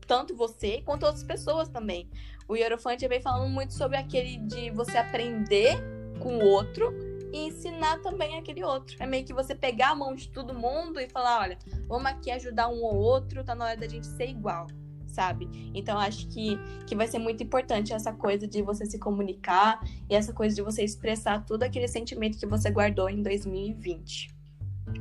tanto 0.05 0.35
você 0.35 0.81
quanto 0.81 1.05
outras 1.05 1.23
pessoas 1.23 1.69
também. 1.69 2.09
O 2.47 2.55
Hierofante 2.55 3.07
vem 3.07 3.21
falando 3.21 3.49
muito 3.49 3.73
sobre 3.73 3.97
aquele 3.97 4.37
de 4.37 4.69
você 4.71 4.97
aprender 4.97 5.77
com 6.19 6.37
o 6.37 6.45
outro 6.45 6.93
e 7.31 7.47
ensinar 7.47 7.99
também 8.01 8.37
aquele 8.37 8.63
outro. 8.63 8.95
É 8.99 9.05
meio 9.05 9.25
que 9.25 9.33
você 9.33 9.55
pegar 9.55 9.89
a 9.89 9.95
mão 9.95 10.13
de 10.13 10.29
todo 10.29 10.53
mundo 10.53 10.99
e 10.99 11.09
falar, 11.09 11.41
olha, 11.41 11.57
vamos 11.87 12.05
aqui 12.05 12.29
ajudar 12.31 12.69
um 12.69 12.83
ou 12.83 12.95
outro, 12.95 13.43
tá 13.43 13.55
na 13.55 13.65
hora 13.65 13.77
da 13.77 13.87
gente 13.87 14.05
ser 14.05 14.29
igual, 14.29 14.67
sabe? 15.07 15.49
Então 15.73 15.97
acho 15.97 16.27
que, 16.27 16.57
que 16.85 16.95
vai 16.95 17.07
ser 17.07 17.19
muito 17.19 17.41
importante 17.41 17.93
essa 17.93 18.13
coisa 18.13 18.47
de 18.47 18.61
você 18.61 18.85
se 18.85 18.99
comunicar 18.99 19.81
e 20.09 20.15
essa 20.15 20.31
coisa 20.31 20.55
de 20.55 20.61
você 20.61 20.83
expressar 20.83 21.43
todo 21.45 21.63
aquele 21.63 21.87
sentimento 21.87 22.37
que 22.37 22.45
você 22.45 22.69
guardou 22.69 23.09
em 23.09 23.23
2020. 23.23 24.29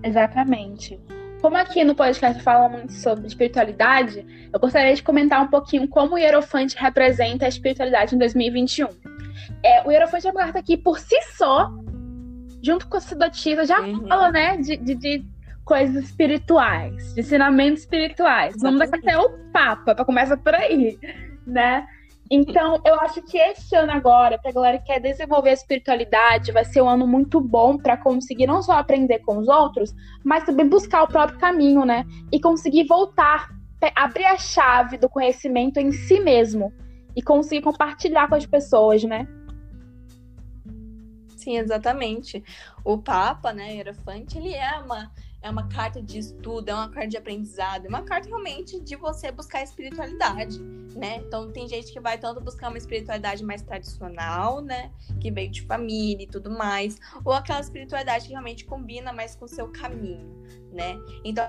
Exatamente. 0.02 0.98
Como 1.42 1.56
aqui 1.56 1.82
no 1.82 1.92
podcast 1.92 2.40
fala 2.40 2.68
muito 2.68 2.92
sobre 2.92 3.26
espiritualidade, 3.26 4.24
eu 4.52 4.60
gostaria 4.60 4.94
de 4.94 5.02
comentar 5.02 5.42
um 5.42 5.48
pouquinho 5.48 5.88
como 5.88 6.14
o 6.14 6.18
Hierofante 6.18 6.76
representa 6.78 7.46
a 7.46 7.48
espiritualidade 7.48 8.14
em 8.14 8.18
2021. 8.18 8.86
É, 9.64 9.82
o 9.84 9.90
Hierofante 9.90 10.28
é 10.28 10.30
uma 10.30 10.40
carta 10.40 10.62
que, 10.62 10.76
por 10.76 11.00
si 11.00 11.20
só, 11.36 11.68
junto 12.62 12.86
com 12.86 12.96
a 12.96 13.00
sacerdotisa, 13.00 13.66
já 13.66 13.80
uhum. 13.80 14.06
fala, 14.06 14.30
né, 14.30 14.56
de, 14.58 14.76
de, 14.76 14.94
de, 14.94 15.24
coisas 15.64 16.04
espirituais, 16.04 17.12
de 17.12 17.20
ensinamentos 17.20 17.80
espirituais. 17.80 18.54
Vamos 18.60 18.88
dar 18.88 18.96
até 18.96 19.18
o 19.18 19.30
Papa, 19.52 19.96
para 19.96 20.04
começar 20.04 20.36
por 20.36 20.54
aí, 20.54 20.96
né? 21.44 21.84
Então, 22.34 22.80
eu 22.86 22.94
acho 22.94 23.20
que 23.20 23.36
esse 23.36 23.76
ano 23.76 23.92
agora, 23.92 24.38
pra 24.38 24.50
galera 24.50 24.78
que 24.78 24.86
quer 24.86 24.98
desenvolver 24.98 25.50
a 25.50 25.52
espiritualidade, 25.52 26.50
vai 26.50 26.64
ser 26.64 26.80
um 26.80 26.88
ano 26.88 27.06
muito 27.06 27.38
bom 27.38 27.76
para 27.76 27.94
conseguir 27.94 28.46
não 28.46 28.62
só 28.62 28.72
aprender 28.72 29.18
com 29.18 29.36
os 29.36 29.48
outros, 29.48 29.94
mas 30.24 30.42
também 30.42 30.66
buscar 30.66 31.02
o 31.02 31.08
próprio 31.08 31.38
caminho, 31.38 31.84
né? 31.84 32.06
E 32.32 32.40
conseguir 32.40 32.84
voltar, 32.84 33.50
abrir 33.94 34.24
a 34.24 34.38
chave 34.38 34.96
do 34.96 35.10
conhecimento 35.10 35.78
em 35.78 35.92
si 35.92 36.20
mesmo 36.20 36.72
e 37.14 37.20
conseguir 37.20 37.60
compartilhar 37.60 38.26
com 38.30 38.34
as 38.34 38.46
pessoas, 38.46 39.04
né? 39.04 39.28
Sim, 41.36 41.58
exatamente. 41.58 42.42
O 42.82 42.96
Papa, 42.96 43.52
né, 43.52 43.74
Hierofante, 43.74 44.38
ele 44.38 44.54
é 44.54 44.78
uma, 44.78 45.12
é 45.42 45.50
uma 45.50 45.68
carta 45.68 46.00
de 46.00 46.18
estudo, 46.18 46.68
é 46.68 46.74
uma 46.74 46.88
carta 46.88 47.08
de 47.08 47.16
aprendizado, 47.16 47.86
é 47.86 47.88
uma 47.88 48.02
carta 48.02 48.28
realmente 48.28 48.80
de 48.80 48.96
você 48.96 49.32
buscar 49.32 49.62
espiritualidade, 49.62 50.60
né? 50.94 51.16
Então 51.16 51.50
tem 51.50 51.68
gente 51.68 51.92
que 51.92 52.00
vai 52.00 52.16
tanto 52.16 52.40
buscar 52.40 52.68
uma 52.68 52.78
espiritualidade 52.78 53.44
mais 53.44 53.62
tradicional, 53.62 54.60
né, 54.60 54.92
que 55.20 55.30
veio 55.30 55.50
de 55.50 55.62
família 55.62 56.24
e 56.24 56.28
tudo 56.28 56.50
mais, 56.50 56.98
ou 57.24 57.32
aquela 57.32 57.60
espiritualidade 57.60 58.26
que 58.26 58.30
realmente 58.30 58.64
combina 58.64 59.12
mais 59.12 59.34
com 59.34 59.44
o 59.44 59.48
seu 59.48 59.68
caminho, 59.68 60.42
né? 60.72 60.96
Então 61.24 61.48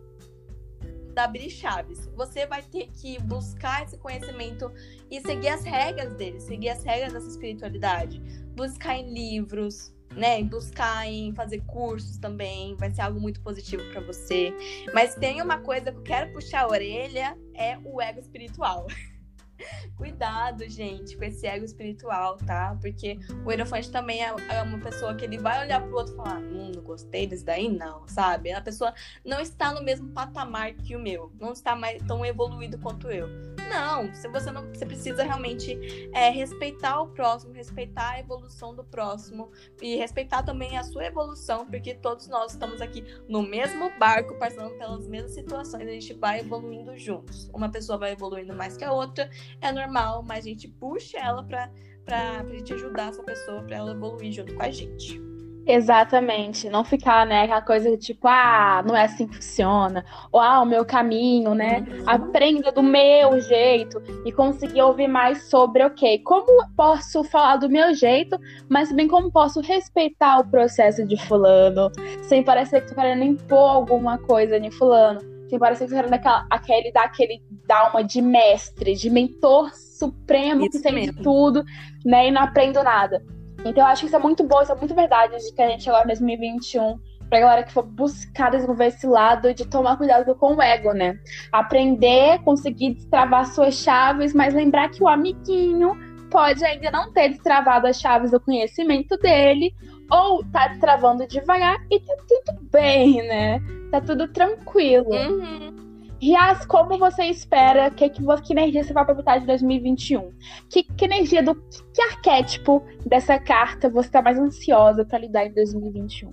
da 1.14 1.26
abrir 1.26 1.50
chaves. 1.50 2.10
Você 2.16 2.46
vai 2.48 2.64
ter 2.64 2.88
que 2.88 3.22
buscar 3.22 3.84
esse 3.84 3.98
conhecimento 3.98 4.72
e 5.10 5.22
seguir 5.22 5.50
as 5.50 5.64
regras 5.64 6.14
dele, 6.16 6.40
seguir 6.40 6.70
as 6.70 6.84
regras 6.84 7.14
dessa 7.14 7.28
espiritualidade. 7.28 8.20
Buscar 8.56 8.98
em 8.98 9.14
livros, 9.14 9.94
né? 10.16 10.42
Buscar 10.44 11.08
em 11.08 11.34
fazer 11.34 11.62
cursos 11.62 12.18
também, 12.18 12.76
vai 12.76 12.92
ser 12.92 13.02
algo 13.02 13.20
muito 13.20 13.42
positivo 13.42 13.84
para 13.92 14.02
você. 14.02 14.54
Mas 14.94 15.16
tem 15.16 15.42
uma 15.42 15.58
coisa 15.60 15.92
que 15.92 15.98
eu 15.98 16.04
quero 16.04 16.34
puxar 16.34 16.62
a 16.62 16.68
orelha, 16.68 17.38
é 17.54 17.78
o 17.84 18.02
ego 18.02 18.20
espiritual. 18.20 18.88
Cuidado, 19.98 20.68
gente, 20.68 21.16
com 21.18 21.24
esse 21.24 21.46
ego 21.46 21.66
espiritual, 21.66 22.38
tá? 22.38 22.78
Porque 22.82 23.20
o 23.46 23.52
elefante 23.52 23.92
também 23.92 24.24
é, 24.24 24.34
é 24.50 24.62
uma 24.62 24.80
pessoa 24.80 25.16
que 25.16 25.26
ele 25.26 25.38
vai 25.38 25.64
olhar 25.64 25.82
pro 25.82 25.96
outro 25.96 26.14
e 26.14 26.18
falar: 26.18 26.40
hum, 26.40 26.72
não 26.76 26.84
gostei 26.84 27.28
desse 27.28 27.46
daí, 27.46 27.70
não, 27.70 28.08
sabe? 28.08 28.52
A 28.52 28.62
pessoa 28.62 28.94
não 29.24 29.40
está 29.40 29.72
no 29.72 29.84
mesmo 29.84 30.10
patamar 30.10 30.74
que 30.74 30.96
o 30.96 31.00
meu, 31.00 31.32
não 31.40 31.54
está 31.54 31.76
mais 31.76 32.02
tão 32.04 32.26
evoluído 32.26 32.78
quanto 32.80 33.10
eu. 33.10 33.28
Não, 33.70 34.14
se 34.14 34.28
você 34.28 34.52
não, 34.52 34.68
você 34.68 34.86
precisa 34.86 35.24
realmente 35.24 36.10
é, 36.14 36.30
respeitar 36.30 37.02
o 37.02 37.08
próximo, 37.08 37.54
respeitar 37.54 38.12
a 38.12 38.20
evolução 38.20 38.76
do 38.76 38.84
próximo 38.84 39.52
e 39.82 39.96
respeitar 39.96 40.44
também 40.44 40.78
a 40.78 40.84
sua 40.84 41.06
evolução, 41.06 41.66
porque 41.66 41.96
todos 41.96 42.28
nós 42.28 42.52
estamos 42.52 42.82
aqui 42.82 43.04
no 43.28 43.42
mesmo 43.42 43.90
barco, 43.98 44.38
passando 44.38 44.78
pelas 44.78 45.08
mesmas 45.08 45.34
situações, 45.34 45.88
a 45.88 45.92
gente 45.92 46.14
vai 46.14 46.42
evoluindo 46.42 46.96
juntos. 46.98 47.50
Uma 47.54 47.70
pessoa 47.70 47.98
vai 47.98 48.12
evoluindo 48.12 48.54
mais 48.54 48.76
que 48.76 48.84
a 48.84 48.92
outra, 48.92 49.30
é 49.62 49.72
normal, 49.72 50.24
mas 50.24 50.46
a 50.46 50.50
gente 50.50 50.68
puxa 50.68 51.18
ela 51.18 51.44
para 51.44 51.70
pra, 52.06 52.44
pra 52.44 52.56
gente 52.56 52.74
ajudar 52.74 53.10
essa 53.10 53.24
pessoa 53.24 53.62
para 53.64 53.78
ela 53.78 53.92
evoluir 53.92 54.32
junto 54.32 54.54
com 54.54 54.64
a 54.64 54.70
gente. 54.70 55.22
Exatamente, 55.66 56.70
não 56.70 56.84
ficar, 56.84 57.26
né, 57.26 57.44
aquela 57.44 57.62
coisa 57.62 57.96
tipo, 57.96 58.28
ah, 58.28 58.84
não 58.86 58.94
é 58.94 59.06
assim 59.06 59.26
que 59.26 59.36
funciona, 59.36 60.04
ou 60.30 60.42
ah, 60.42 60.62
o 60.62 60.66
meu 60.66 60.84
caminho, 60.84 61.56
né? 61.56 61.86
Uhum. 61.88 62.04
Aprenda 62.06 62.70
do 62.70 62.84
meu 62.84 63.40
jeito 63.40 64.02
e 64.26 64.32
conseguir 64.34 64.82
ouvir 64.82 65.08
mais 65.08 65.44
sobre, 65.44 65.82
ok, 65.86 66.20
como 66.20 66.68
posso 66.76 67.24
falar 67.24 67.56
do 67.56 67.70
meu 67.70 67.94
jeito, 67.94 68.38
mas 68.68 68.90
também 68.90 69.08
como 69.08 69.32
posso 69.32 69.62
respeitar 69.62 70.40
o 70.40 70.48
processo 70.50 71.08
de 71.08 71.16
fulano, 71.26 71.90
sem 72.24 72.44
parecer 72.44 72.82
que 72.82 72.90
tô 72.90 72.96
querendo 72.96 73.24
impor 73.24 73.70
alguma 73.70 74.18
coisa 74.18 74.58
em 74.58 74.70
fulano, 74.70 75.22
sem 75.50 75.60
parecer 75.60 75.86
que 75.86 75.92
tô 75.92 75.96
querendo 75.96 76.14
aquela, 76.14 76.46
aquele, 76.50 76.92
dar 76.92 77.04
aquele 77.04 77.42
dar 77.68 77.90
uma 77.90 78.04
de 78.04 78.22
mestre, 78.22 78.96
de 78.96 79.10
mentor 79.10 79.74
supremo 79.74 80.66
Isso 80.66 80.82
que 80.82 80.84
tem 80.84 81.12
de 81.12 81.14
tudo, 81.22 81.64
né, 82.06 82.28
e 82.28 82.32
não 82.32 82.42
aprendo 82.42 82.84
nada. 82.84 83.24
Então 83.66 83.84
eu 83.84 83.88
acho 83.88 84.02
que 84.02 84.08
isso 84.08 84.16
é 84.16 84.20
muito 84.20 84.44
bom, 84.44 84.62
isso 84.62 84.72
é 84.72 84.76
muito 84.76 84.94
verdade 84.94 85.38
de 85.38 85.54
que 85.54 85.62
a 85.62 85.70
gente 85.70 85.90
agora 85.90 86.04
em 86.06 86.08
2021 86.08 87.00
pra 87.30 87.40
galera 87.40 87.64
que 87.64 87.74
for 87.74 87.84
buscar 87.84 88.52
desenvolver 88.52 88.88
esse 88.88 89.08
lado 89.08 89.54
de 89.54 89.66
tomar 89.66 89.98
cuidado 89.98 90.36
com 90.36 90.56
o 90.56 90.62
ego, 90.62 90.94
né? 90.94 91.18
Aprender, 91.52 92.40
conseguir 92.44 92.94
destravar 92.94 93.46
suas 93.48 93.74
chaves, 93.76 94.34
mas 94.34 94.54
lembrar 94.54 94.90
que 94.90 95.02
o 95.02 95.08
amiguinho 95.08 95.98
pode 96.30 96.64
ainda 96.64 96.92
não 96.92 97.12
ter 97.12 97.30
destravado 97.30 97.88
as 97.88 98.00
chaves 98.00 98.32
do 98.32 98.40
conhecimento 98.40 99.18
dele, 99.18 99.74
ou 100.14 100.44
tá 100.46 100.68
destravando 100.68 101.26
devagar 101.26 101.84
e 101.90 102.00
tá 102.00 102.16
tudo 102.28 102.62
bem, 102.72 103.28
né? 103.28 103.60
Tá 103.90 104.00
tudo 104.00 104.28
tranquilo. 104.28 105.10
Uhum. 105.10 105.74
Rias, 106.22 106.66
como 106.66 106.98
você 106.98 107.24
espera? 107.26 107.90
Que, 107.90 108.08
que, 108.10 108.22
que 108.22 108.54
energia 108.54 108.84
você 108.84 108.94
vai 108.94 109.04
aproveitar 109.04 109.40
de 109.40 109.48
2021? 109.48 110.32
Que, 110.70 110.84
que 110.84 111.06
energia 111.06 111.42
do 111.42 111.56
que, 111.56 112.02
arquétipo 112.02 112.82
dessa 113.06 113.40
carta 113.40 113.90
você 113.90 114.08
está 114.08 114.22
mais 114.22 114.38
ansiosa 114.38 115.04
para 115.04 115.18
lidar 115.18 115.46
em 115.46 115.54
2021? 115.54 116.32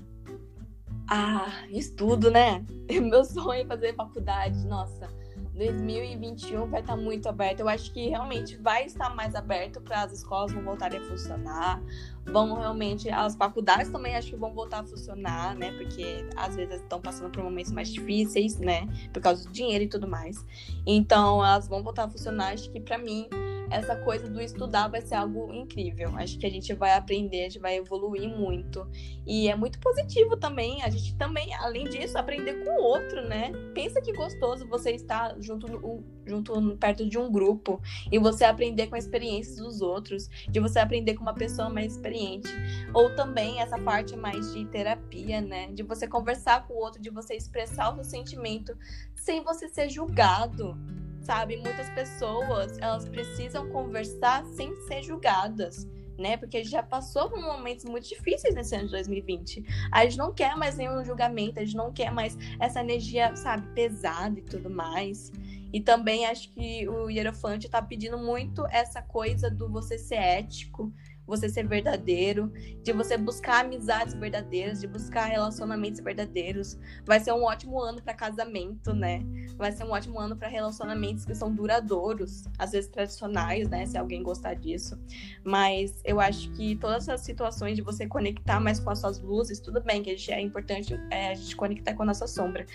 Ah, 1.09 1.49
estudo, 1.71 2.31
né? 2.31 2.65
Meu 3.03 3.25
sonho 3.25 3.63
é 3.63 3.67
fazer 3.67 3.95
faculdade, 3.95 4.65
nossa. 4.67 5.09
2021 5.55 6.67
vai 6.67 6.81
estar 6.81 6.97
muito 6.97 7.29
aberto. 7.29 7.61
Eu 7.61 7.69
acho 7.69 7.93
que 7.93 8.09
realmente 8.09 8.57
vai 8.57 8.85
estar 8.85 9.15
mais 9.15 9.35
aberto 9.35 9.81
para 9.81 10.03
as 10.03 10.13
escolas 10.13 10.53
vão 10.53 10.63
voltarem 10.63 10.99
a 10.99 11.03
funcionar. 11.03 11.83
Vão 12.25 12.55
realmente, 12.55 13.09
as 13.11 13.35
faculdades 13.35 13.91
também 13.91 14.15
acho 14.17 14.31
que 14.31 14.37
vão 14.37 14.53
voltar 14.53 14.81
a 14.81 14.85
funcionar, 14.85 15.55
né? 15.57 15.73
Porque 15.73 16.29
às 16.37 16.57
vezes 16.57 16.77
estão 16.77 17.01
passando 17.01 17.31
por 17.31 17.43
momentos 17.43 17.73
mais 17.73 17.93
difíceis, 17.93 18.59
né? 18.59 18.87
Por 19.13 19.21
causa 19.21 19.45
do 19.47 19.53
dinheiro 19.53 19.85
e 19.85 19.89
tudo 19.89 20.07
mais. 20.07 20.45
Então, 20.87 21.45
elas 21.45 21.67
vão 21.67 21.83
voltar 21.83 22.05
a 22.05 22.09
funcionar. 22.09 22.53
Acho 22.53 22.71
que 22.71 22.81
para 22.81 22.99
mim 22.99 23.29
essa 23.71 23.95
coisa 23.97 24.29
do 24.29 24.41
estudar 24.41 24.89
vai 24.89 25.01
ser 25.01 25.15
algo 25.15 25.55
incrível. 25.55 26.11
Acho 26.17 26.39
que 26.39 26.47
a 26.47 26.51
gente 26.51 26.75
vai 26.75 26.95
aprender, 26.95 27.41
a 27.41 27.45
gente 27.45 27.59
vai 27.61 27.77
evoluir 27.77 28.29
muito. 28.29 28.87
E 29.27 29.49
é 29.49 29.55
muito 29.55 29.79
positivo 29.79 30.37
também. 30.37 30.83
A 30.83 30.91
gente 30.91 31.15
também, 31.15 31.55
além 31.55 31.85
disso, 31.85 32.19
aprender 32.19 32.65
com 32.65 32.71
o 32.71 32.83
outro, 32.83 33.27
né? 33.29 33.53
Pensa 33.73 34.03
que 34.03 34.13
gostoso 34.13 34.67
você 34.67 34.91
estar 34.91 35.37
junto, 35.41 36.03
junto 36.27 36.77
perto 36.77 37.09
de 37.09 37.17
um 37.17 37.31
grupo 37.31 37.81
e 38.11 38.19
você 38.19 38.45
aprender 38.45 38.89
com 38.89 38.97
as 38.97 39.05
experiências 39.05 39.57
dos 39.57 39.81
outros, 39.81 40.29
de 40.49 40.59
você 40.59 40.81
aprender 40.81 41.15
com 41.15 41.23
uma 41.23 41.35
pessoa 41.35 41.71
mais 41.71 41.93
experiente. 41.95 42.51
Ou 42.93 43.15
também 43.15 43.61
essa 43.61 43.79
parte 43.79 44.17
mais 44.17 44.53
de 44.53 44.65
terapia, 44.67 45.41
né? 45.41 45.69
De 45.73 45.85
você 45.85 46.09
conversar 46.09 46.67
com 46.67 46.75
o 46.75 46.79
outro, 46.79 47.01
de 47.01 47.11
você 47.11 47.35
expressar 47.35 47.93
o 47.93 47.95
seu 47.97 48.05
sentimento 48.05 48.77
sem 49.15 49.45
você 49.45 49.69
ser 49.69 49.89
julgado 49.89 50.77
sabe? 51.21 51.57
Muitas 51.57 51.89
pessoas, 51.91 52.79
elas 52.79 53.09
precisam 53.09 53.69
conversar 53.71 54.45
sem 54.47 54.75
ser 54.87 55.03
julgadas, 55.03 55.89
né? 56.19 56.37
Porque 56.37 56.59
a 56.59 56.63
gente 56.63 56.73
já 56.73 56.83
passou 56.83 57.29
por 57.31 57.41
momentos 57.41 57.85
muito 57.85 58.09
difíceis 58.09 58.55
nesse 58.55 58.75
ano 58.75 58.87
de 58.87 58.93
2020. 58.93 59.65
A 59.93 60.05
gente 60.05 60.19
não 60.19 60.33
quer 60.33 60.57
mais 60.57 60.77
nenhum 60.77 61.05
julgamento, 61.05 61.61
a 61.61 61.65
gente 61.65 61.77
não 61.77 61.93
quer 61.93 62.11
mais 62.11 62.37
essa 62.59 62.81
energia, 62.81 63.35
sabe, 63.37 63.67
pesada 63.75 64.39
e 64.39 64.43
tudo 64.43 64.71
mais. 64.71 65.31
E 65.73 65.81
também 65.81 66.27
acho 66.27 66.51
que 66.53 66.89
o 66.89 67.09
Hierofante 67.09 67.69
tá 67.69 67.81
pedindo 67.81 68.19
muito 68.19 68.67
essa 68.67 69.01
coisa 69.01 69.49
do 69.49 69.69
você 69.69 69.97
ser 69.97 70.17
ético, 70.17 70.93
você 71.31 71.49
ser 71.49 71.67
verdadeiro, 71.67 72.53
de 72.83 72.93
você 72.93 73.17
buscar 73.17 73.65
amizades 73.65 74.15
verdadeiras, 74.15 74.81
de 74.81 74.89
buscar 74.89 75.27
relacionamentos 75.27 76.01
verdadeiros. 76.01 76.77
Vai 77.07 77.21
ser 77.21 77.33
um 77.33 77.45
ótimo 77.45 77.81
ano 77.81 78.03
para 78.03 78.13
casamento, 78.13 78.93
né? 78.93 79.25
Vai 79.57 79.71
ser 79.71 79.85
um 79.85 79.93
ótimo 79.93 80.19
ano 80.19 80.37
para 80.37 80.49
relacionamentos 80.49 81.25
que 81.25 81.35
são 81.35 81.55
duradouros, 81.55 82.45
às 82.59 82.73
vezes 82.73 82.91
tradicionais, 82.91 83.69
né? 83.69 83.87
Se 83.87 83.97
alguém 83.97 84.23
gostar 84.23 84.55
disso. 84.55 84.99
Mas 85.45 86.01
eu 86.05 86.21
acho 86.21 86.51
que 86.53 86.75
todas 86.77 87.09
as 87.09 87.21
situações 87.21 87.77
de 87.77 87.83
você 87.83 88.09
conectar 88.09 88.59
mais 88.59 88.81
com 88.81 88.91
as 88.91 88.99
suas 88.99 89.21
luzes, 89.21 89.61
tudo 89.61 89.81
bem 89.81 90.03
que 90.03 90.11
é 90.33 90.41
importante 90.41 91.01
é, 91.11 91.31
a 91.31 91.35
gente 91.35 91.55
conectar 91.55 91.95
com 91.95 92.03
a 92.03 92.07
nossa 92.07 92.27
sombra, 92.27 92.67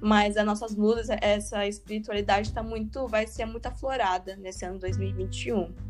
mas 0.00 0.36
as 0.36 0.44
nossas 0.44 0.74
luzes, 0.74 1.08
essa 1.20 1.64
espiritualidade 1.66 2.48
está 2.48 2.62
muito, 2.62 3.06
vai 3.06 3.26
ser 3.28 3.46
muito 3.46 3.66
aflorada 3.66 4.34
nesse 4.34 4.64
ano 4.64 4.80
2021. 4.80 5.89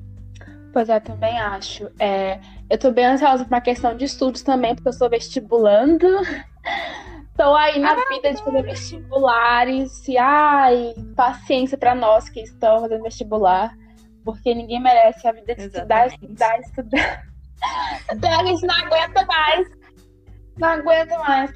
Pois 0.72 0.88
é, 0.88 1.00
também 1.00 1.38
acho. 1.38 1.90
É, 1.98 2.40
eu 2.68 2.78
tô 2.78 2.92
bem 2.92 3.06
ansiosa 3.06 3.44
pra 3.44 3.60
questão 3.60 3.96
de 3.96 4.04
estudos 4.04 4.42
também, 4.42 4.74
porque 4.74 4.88
eu 4.88 4.92
sou 4.92 5.10
vestibulando. 5.10 6.06
Tô 7.36 7.54
aí 7.54 7.78
na 7.78 7.92
ah, 7.92 8.04
vida 8.10 8.34
de 8.34 8.44
fazer 8.44 8.62
vestibulares. 8.62 10.06
E, 10.06 10.18
ai, 10.18 10.94
paciência 11.16 11.78
para 11.78 11.94
nós 11.94 12.28
que 12.28 12.40
estão 12.40 12.80
fazendo 12.80 13.02
vestibular. 13.02 13.74
Porque 14.22 14.54
ninguém 14.54 14.78
merece 14.78 15.26
a 15.26 15.32
vida 15.32 15.54
de 15.54 15.62
Exatamente. 15.62 16.16
estudar, 16.16 16.60
estudar, 16.60 16.60
estudar. 16.60 17.30
Então 18.12 18.40
a 18.40 18.44
gente 18.44 18.66
não 18.66 18.74
aguenta 18.74 19.26
mais. 19.26 19.68
Não 20.58 20.68
aguenta 20.68 21.18
mais. 21.18 21.52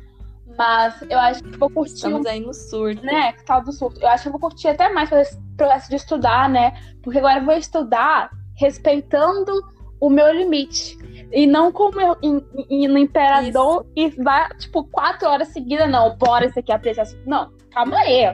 Mas 0.57 1.03
eu 1.09 1.19
acho 1.19 1.43
que 1.43 1.59
vou 1.59 1.71
curtir. 1.71 1.95
Estamos 1.95 2.27
aí 2.27 2.41
no 2.41 2.53
surto. 2.53 3.05
Né? 3.05 3.33
Tal 3.47 3.63
do 3.63 3.73
surto. 3.73 4.01
Eu 4.01 4.09
acho 4.09 4.23
que 4.25 4.29
eu 4.29 4.33
vou 4.33 4.41
curtir 4.41 4.69
até 4.69 4.91
mais 4.93 5.09
fazer 5.09 5.23
esse 5.23 5.41
processo 5.57 5.89
de 5.89 5.97
estudar, 5.97 6.49
né? 6.49 6.73
Porque 7.03 7.19
agora 7.19 7.41
eu 7.41 7.45
vou 7.45 7.55
estudar 7.55 8.31
respeitando 8.57 9.53
o 10.01 10.11
meu 10.11 10.33
limite. 10.33 10.99
E 11.33 11.47
não 11.47 11.73
como 11.73 12.01
eu 12.01 12.17
no 12.23 12.99
imperador 12.99 13.87
Isso. 13.97 14.21
e 14.21 14.23
vai, 14.23 14.49
tipo, 14.57 14.85
quatro 14.85 15.29
horas 15.29 15.49
seguidas, 15.49 15.91
não, 15.91 16.17
bora 16.17 16.47
isso 16.47 16.59
aqui 16.59 16.71
apreciar. 16.71 17.07
Não, 17.27 17.51
calma 17.71 17.99
aí. 17.99 18.25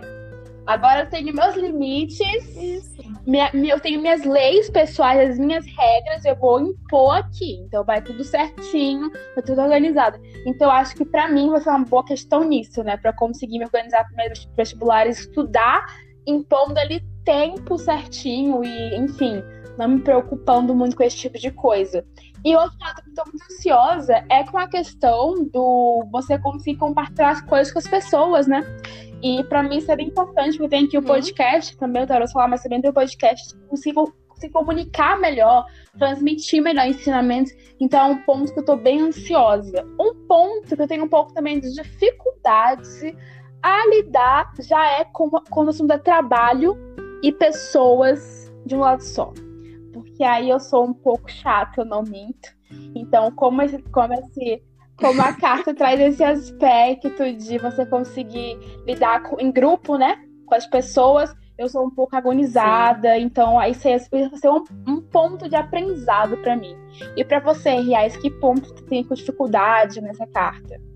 Agora 0.66 1.00
eu 1.00 1.08
tenho 1.08 1.34
meus 1.34 1.56
limites, 1.56 2.18
minha, 3.26 3.50
eu 3.54 3.80
tenho 3.80 4.00
minhas 4.00 4.24
leis 4.24 4.68
pessoais, 4.70 5.30
as 5.30 5.38
minhas 5.38 5.64
regras, 5.66 6.24
eu 6.24 6.36
vou 6.36 6.60
impor 6.60 7.16
aqui. 7.16 7.54
Então 7.66 7.84
vai 7.84 8.02
tudo 8.02 8.22
certinho, 8.22 9.10
vai 9.34 9.42
tudo 9.44 9.60
organizado. 9.60 10.20
Então 10.46 10.68
eu 10.68 10.72
acho 10.72 10.94
que 10.94 11.04
para 11.04 11.28
mim 11.28 11.50
vai 11.50 11.60
ser 11.60 11.70
uma 11.70 11.84
boa 11.84 12.04
questão 12.04 12.44
nisso, 12.44 12.82
né? 12.84 12.96
Para 12.96 13.12
conseguir 13.12 13.58
me 13.58 13.64
organizar 13.64 14.04
para 14.04 14.24
meus 14.24 14.48
vestibulares, 14.56 15.20
estudar, 15.20 15.86
impondo 16.26 16.78
ali 16.78 17.02
tempo 17.24 17.78
certinho 17.78 18.62
e, 18.62 18.96
enfim, 18.96 19.42
não 19.80 19.88
me 19.88 20.00
preocupando 20.00 20.74
muito 20.74 20.94
com 20.94 21.02
esse 21.02 21.16
tipo 21.16 21.38
de 21.38 21.50
coisa. 21.50 22.04
E 22.44 22.54
outro 22.54 22.76
lado 22.80 23.02
que 23.02 23.10
eu 23.10 23.14
tô 23.14 23.24
muito 23.30 23.42
ansiosa 23.44 24.24
é 24.28 24.44
com 24.44 24.58
a 24.58 24.68
questão 24.68 25.44
do 25.44 26.06
você 26.12 26.38
conseguir 26.38 26.78
compartilhar 26.78 27.30
as 27.30 27.40
coisas 27.40 27.72
com 27.72 27.78
as 27.78 27.88
pessoas, 27.88 28.46
né? 28.46 28.62
E 29.22 29.42
para 29.44 29.62
mim 29.62 29.78
isso 29.78 29.90
é 29.90 29.96
bem 29.96 30.08
importante, 30.08 30.56
porque 30.56 30.68
tem 30.68 30.84
aqui 30.84 30.96
o 30.96 31.00
uhum. 31.00 31.06
podcast, 31.06 31.76
também 31.78 32.02
o 32.02 32.06
Tarot 32.06 32.30
falar, 32.32 32.48
mas 32.48 32.62
também 32.62 32.80
tem 32.80 32.90
o 32.90 32.94
podcast, 32.94 33.54
consigo 33.68 34.14
se 34.36 34.48
comunicar 34.48 35.18
melhor, 35.18 35.66
transmitir 35.98 36.62
melhor 36.62 36.86
ensinamentos. 36.86 37.52
Então 37.78 38.00
é 38.00 38.04
um 38.04 38.22
ponto 38.22 38.52
que 38.52 38.60
eu 38.60 38.64
tô 38.64 38.76
bem 38.76 39.02
ansiosa. 39.02 39.86
Um 39.98 40.14
ponto 40.26 40.74
que 40.74 40.80
eu 40.80 40.88
tenho 40.88 41.04
um 41.04 41.08
pouco 41.08 41.34
também 41.34 41.60
de 41.60 41.70
dificuldade 41.74 43.14
a 43.62 43.86
lidar 43.88 44.50
já 44.60 44.86
é 44.92 45.04
com, 45.04 45.28
quando 45.50 45.66
o 45.66 45.70
assunto 45.70 45.92
é 45.92 45.98
trabalho 45.98 46.74
e 47.22 47.30
pessoas 47.30 48.50
de 48.64 48.74
um 48.74 48.80
lado 48.80 49.02
só 49.02 49.30
porque 49.92 50.22
aí 50.22 50.48
eu 50.48 50.60
sou 50.60 50.84
um 50.84 50.92
pouco 50.92 51.30
chata, 51.30 51.82
eu 51.82 51.84
não 51.84 52.02
minto. 52.02 52.48
Então, 52.94 53.30
como, 53.32 53.62
esse, 53.62 53.78
como, 53.90 54.14
esse, 54.14 54.62
como 54.96 55.20
a 55.22 55.32
carta 55.32 55.72
traz 55.74 56.00
esse 56.00 56.22
aspecto 56.22 57.32
de 57.32 57.58
você 57.58 57.84
conseguir 57.86 58.58
lidar 58.86 59.22
com, 59.22 59.40
em 59.40 59.50
grupo, 59.50 59.96
né? 59.96 60.16
Com 60.46 60.54
as 60.54 60.66
pessoas, 60.66 61.34
eu 61.58 61.68
sou 61.68 61.84
um 61.84 61.90
pouco 61.90 62.16
agonizada, 62.16 63.14
Sim. 63.14 63.22
então 63.22 63.58
aí 63.58 63.72
vai 63.72 64.38
ser 64.38 64.48
um, 64.48 64.64
um, 64.88 65.00
ponto 65.00 65.48
de 65.48 65.56
aprendizado 65.56 66.36
para 66.38 66.56
mim. 66.56 66.74
E 67.16 67.24
para 67.24 67.38
você, 67.38 67.70
Riais, 67.70 68.16
que 68.16 68.30
ponto 68.30 68.68
você 68.68 68.84
tem 68.84 69.04
com 69.04 69.14
dificuldade 69.14 70.00
nessa 70.00 70.26
carta? 70.26 70.89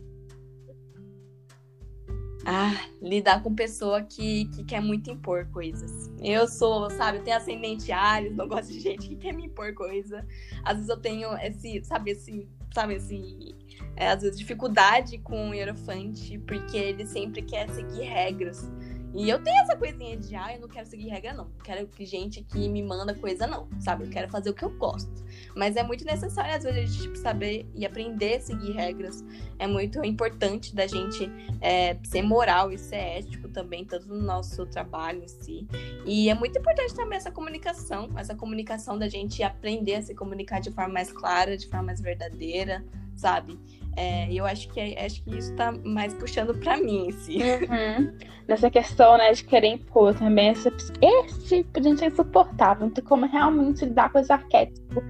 Ah, 2.47 2.89
lidar 3.01 3.43
com 3.43 3.55
pessoa 3.55 4.03
que, 4.03 4.45
que 4.47 4.65
quer 4.65 4.81
muito 4.81 5.11
impor 5.11 5.47
coisas. 5.47 6.11
Eu 6.23 6.47
sou, 6.47 6.91
sabe, 6.91 7.19
eu 7.19 7.25
tenho 7.25 7.37
ascendente 7.37 7.91
Ares, 7.91 8.37
não 8.37 8.47
gosto 8.47 8.71
de 8.71 8.81
gente 8.81 9.09
que 9.09 9.17
quer 9.17 9.33
me 9.33 9.47
impor 9.47 9.73
coisa. 9.73 10.27
Às 10.63 10.75
vezes 10.75 10.91
eu 10.91 10.97
tenho 10.99 11.35
esse, 11.39 11.83
sabe, 11.85 12.11
esse, 12.11 12.47
sabe, 12.75 12.95
esse, 12.97 13.55
é, 13.97 14.09
às 14.09 14.23
vezes 14.23 14.39
dificuldade 14.39 15.19
com 15.19 15.51
o 15.51 15.55
Hierofante, 15.55 16.39
porque 16.41 16.77
ele 16.77 17.07
sempre 17.07 17.41
quer 17.41 17.69
seguir 17.71 18.03
regras. 18.03 18.71
E 19.15 19.29
eu 19.29 19.41
tenho 19.41 19.57
essa 19.63 19.77
coisinha 19.77 20.17
de, 20.17 20.35
ah, 20.35 20.53
eu 20.55 20.61
não 20.61 20.69
quero 20.69 20.87
seguir 20.87 21.09
regra, 21.09 21.33
não. 21.33 21.49
Quero 21.63 21.87
que 21.87 22.05
gente 22.05 22.43
que 22.43 22.69
me 22.69 22.83
manda 22.83 23.15
coisa, 23.15 23.47
não. 23.47 23.69
Sabe? 23.79 24.05
Eu 24.05 24.11
quero 24.11 24.29
fazer 24.29 24.51
o 24.51 24.55
que 24.55 24.65
eu 24.65 24.71
gosto. 24.71 25.25
Mas 25.55 25.77
é 25.77 25.85
muito 25.85 26.05
necessário, 26.05 26.55
às 26.55 26.65
vezes, 26.65 26.79
a 26.79 26.85
gente 26.85 27.03
tipo, 27.03 27.17
saber 27.17 27.65
e 27.75 27.87
aprender 27.87 28.37
a 28.37 28.41
seguir 28.41 28.73
regras. 28.73 29.25
É 29.57 29.69
muito 29.69 30.05
importante 30.05 30.75
da 30.75 30.87
gente 30.89 31.31
é, 31.61 31.97
ser 32.03 32.23
moral 32.23 32.73
e 32.73 32.79
ser 32.79 32.97
ético 32.97 33.49
também, 33.49 33.85
tanto 33.85 34.09
no 34.09 34.21
nosso 34.21 34.67
trabalho 34.67 35.23
em 35.23 35.29
si. 35.29 35.67
E 36.05 36.29
é 36.29 36.35
muito 36.35 36.59
importante 36.59 36.93
também 36.93 37.17
essa 37.17 37.31
comunicação, 37.31 38.11
essa 38.17 38.35
comunicação 38.35 38.99
da 38.99 39.09
gente 39.09 39.45
aprender 39.45 39.95
a 39.95 40.03
se 40.03 40.15
comunicar 40.15 40.61
de 40.61 40.73
forma 40.73 40.93
mais 40.93 41.13
clara, 41.13 41.57
de 41.57 41.69
forma 41.69 41.87
mais 41.87 42.01
verdadeira, 42.01 42.85
sabe? 43.15 43.59
É, 43.97 44.33
eu 44.33 44.45
acho 44.45 44.69
que, 44.69 44.81
acho 44.99 45.23
que 45.23 45.37
isso 45.37 45.55
tá 45.55 45.73
mais 45.85 46.15
puxando 46.15 46.55
para 46.55 46.77
mim, 46.77 47.09
assim. 47.09 47.39
Uhum. 47.43 48.13
Nessa 48.49 48.71
questão, 48.71 49.17
né, 49.17 49.33
de 49.33 49.45
querer 49.45 49.69
impor 49.69 50.15
também, 50.15 50.51
esse, 50.51 50.69
esse 51.01 51.63
tipo 51.63 51.81
de 51.81 51.89
gente 51.89 52.05
é 52.05 52.09
insuportável. 52.09 52.87
Não 52.87 52.93
tem 52.93 53.05
como 53.05 53.27
realmente 53.27 53.85
lidar 53.85 54.11
com 54.11 54.19
esse 54.19 54.33
arquétipo. 54.33 55.03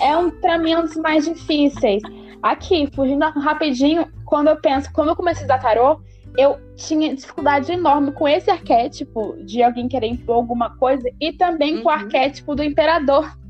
É, 0.00 0.16
um, 0.16 0.30
pra 0.30 0.58
mim, 0.58 0.76
um 0.76 0.82
dos 0.82 0.96
mais 0.96 1.24
difíceis. 1.24 2.02
Aqui, 2.42 2.88
fugindo 2.94 3.24
rapidinho, 3.24 4.06
quando 4.24 4.48
eu 4.48 4.56
penso, 4.56 4.92
quando 4.92 5.08
eu 5.08 5.16
comecei 5.16 5.44
a 5.44 5.48
dar 5.48 5.58
tarô, 5.58 6.00
eu 6.36 6.58
tinha 6.76 7.14
dificuldade 7.14 7.72
enorme 7.72 8.12
com 8.12 8.28
esse 8.28 8.50
arquétipo 8.50 9.36
de 9.44 9.62
alguém 9.62 9.88
querer 9.88 10.08
impor 10.08 10.36
alguma 10.36 10.76
coisa 10.76 11.08
e 11.20 11.32
também 11.32 11.76
uhum. 11.76 11.82
com 11.82 11.88
o 11.88 11.92
uhum. 11.92 11.98
arquétipo 11.98 12.54
do 12.54 12.62
imperador. 12.62 13.30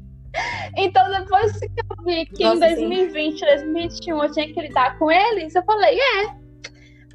Então, 0.76 1.10
depois 1.10 1.58
vi 2.06 2.24
que 2.26 2.44
Nossa, 2.44 2.68
em 2.68 2.88
2020, 2.88 3.38
sim. 3.38 3.44
2021 3.44 4.22
eu 4.22 4.32
tinha 4.32 4.52
que 4.52 4.60
lidar 4.60 4.98
com 4.98 5.10
eles, 5.10 5.54
eu 5.54 5.62
falei, 5.64 5.98
é, 5.98 6.26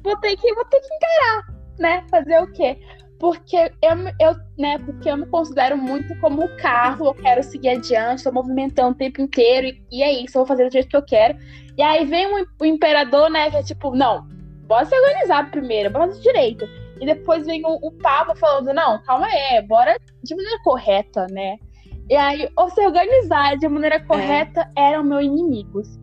vou 0.04 0.16
ter 0.18 0.36
que, 0.36 0.54
vou 0.54 0.64
ter 0.66 0.80
que 0.80 0.94
encarar, 0.94 1.46
né? 1.78 2.04
Fazer 2.10 2.40
o 2.40 2.52
quê? 2.52 2.78
Porque 3.18 3.56
eu, 3.56 3.92
eu, 4.20 4.36
né, 4.58 4.78
porque 4.78 5.08
eu 5.08 5.16
me 5.16 5.26
considero 5.26 5.76
muito 5.76 6.18
como 6.20 6.44
o 6.44 6.56
carro, 6.56 7.06
eu 7.06 7.14
quero 7.14 7.42
seguir 7.42 7.70
adiante, 7.70 8.18
estou 8.18 8.32
movimentando 8.32 8.90
o 8.90 8.98
tempo 8.98 9.20
inteiro, 9.20 9.68
e, 9.68 9.82
e, 9.90 10.02
é 10.02 10.12
isso, 10.12 10.36
eu 10.36 10.40
vou 10.40 10.46
fazer 10.46 10.66
do 10.68 10.72
jeito 10.72 10.88
que 10.88 10.96
eu 10.96 11.04
quero. 11.04 11.38
E 11.76 11.82
aí 11.82 12.04
vem 12.04 12.26
o, 12.26 12.46
o 12.60 12.64
imperador, 12.64 13.30
né, 13.30 13.50
que 13.50 13.56
é 13.56 13.62
tipo, 13.62 13.94
não, 13.94 14.26
bora 14.66 14.84
se 14.84 14.94
organizar 14.94 15.50
primeiro, 15.50 15.90
bora 15.90 16.08
fazer 16.08 16.20
direito. 16.20 16.68
E 17.00 17.06
depois 17.06 17.46
vem 17.46 17.62
o, 17.64 17.78
o 17.80 17.92
Papa 17.92 18.34
falando, 18.34 18.72
não, 18.74 19.02
calma 19.02 19.26
aí, 19.26 19.62
bora 19.62 19.96
de 20.22 20.34
maneira 20.34 20.58
correta, 20.62 21.26
né? 21.30 21.58
E 22.08 22.16
aí, 22.16 22.48
ou 22.56 22.70
se 22.70 22.80
organizar 22.84 23.56
de 23.56 23.68
maneira 23.68 23.96
é. 23.96 24.00
correta 24.00 24.68
é. 24.76 24.90
eram 24.90 25.04
meus 25.04 25.24
inimigos. 25.24 26.00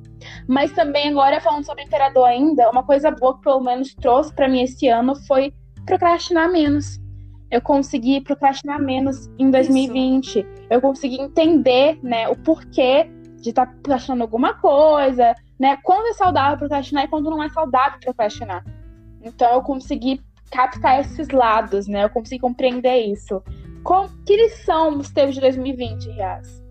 Mas 0.47 0.71
também, 0.73 1.09
agora 1.09 1.39
falando 1.39 1.65
sobre 1.65 1.83
o 1.83 1.88
Imperador 1.88 2.25
ainda, 2.25 2.69
uma 2.69 2.83
coisa 2.83 3.12
boa 3.12 3.35
que 3.35 3.43
pelo 3.43 3.62
menos 3.62 3.93
trouxe 3.95 4.33
para 4.33 4.47
mim 4.47 4.62
esse 4.62 4.88
ano 4.88 5.15
foi 5.27 5.53
procrastinar 5.85 6.51
menos. 6.51 6.99
Eu 7.51 7.62
consegui 7.62 8.21
procrastinar 8.21 8.79
menos 8.79 9.27
em 9.39 9.49
2020. 9.49 10.39
Isso. 10.39 10.47
Eu 10.69 10.81
consegui 10.81 11.19
entender, 11.19 11.97
né, 12.03 12.27
o 12.29 12.35
porquê 12.35 13.09
de 13.41 13.49
estar 13.49 13.65
tá 13.65 13.71
procrastinando 13.71 14.23
alguma 14.23 14.53
coisa, 14.53 15.33
né? 15.59 15.77
Quando 15.83 16.07
é 16.07 16.13
saudável 16.13 16.57
procrastinar 16.57 17.05
e 17.05 17.07
quando 17.07 17.29
não 17.29 17.41
é 17.41 17.49
saudável 17.49 17.99
procrastinar. 17.99 18.63
Então 19.23 19.51
eu 19.53 19.62
consegui 19.62 20.21
captar 20.51 20.99
esses 20.99 21.29
lados, 21.29 21.88
né? 21.88 22.03
Eu 22.03 22.09
consegui 22.09 22.39
compreender 22.39 22.97
isso. 23.05 23.41
Que 24.25 24.35
lição 24.35 24.97
você 24.97 25.13
teve 25.13 25.31
de 25.33 25.39
2020, 25.39 26.09
Rias? 26.09 26.63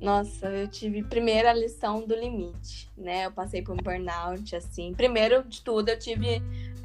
Nossa, 0.00 0.46
eu 0.46 0.68
tive 0.68 1.02
primeiro 1.02 1.48
a 1.48 1.52
lição 1.52 2.06
do 2.06 2.14
limite, 2.14 2.88
né? 2.96 3.26
Eu 3.26 3.32
passei 3.32 3.62
por 3.62 3.74
um 3.74 3.82
burnout, 3.82 4.54
assim. 4.54 4.94
Primeiro 4.94 5.42
de 5.44 5.60
tudo, 5.62 5.88
eu 5.88 5.98
tive 5.98 6.40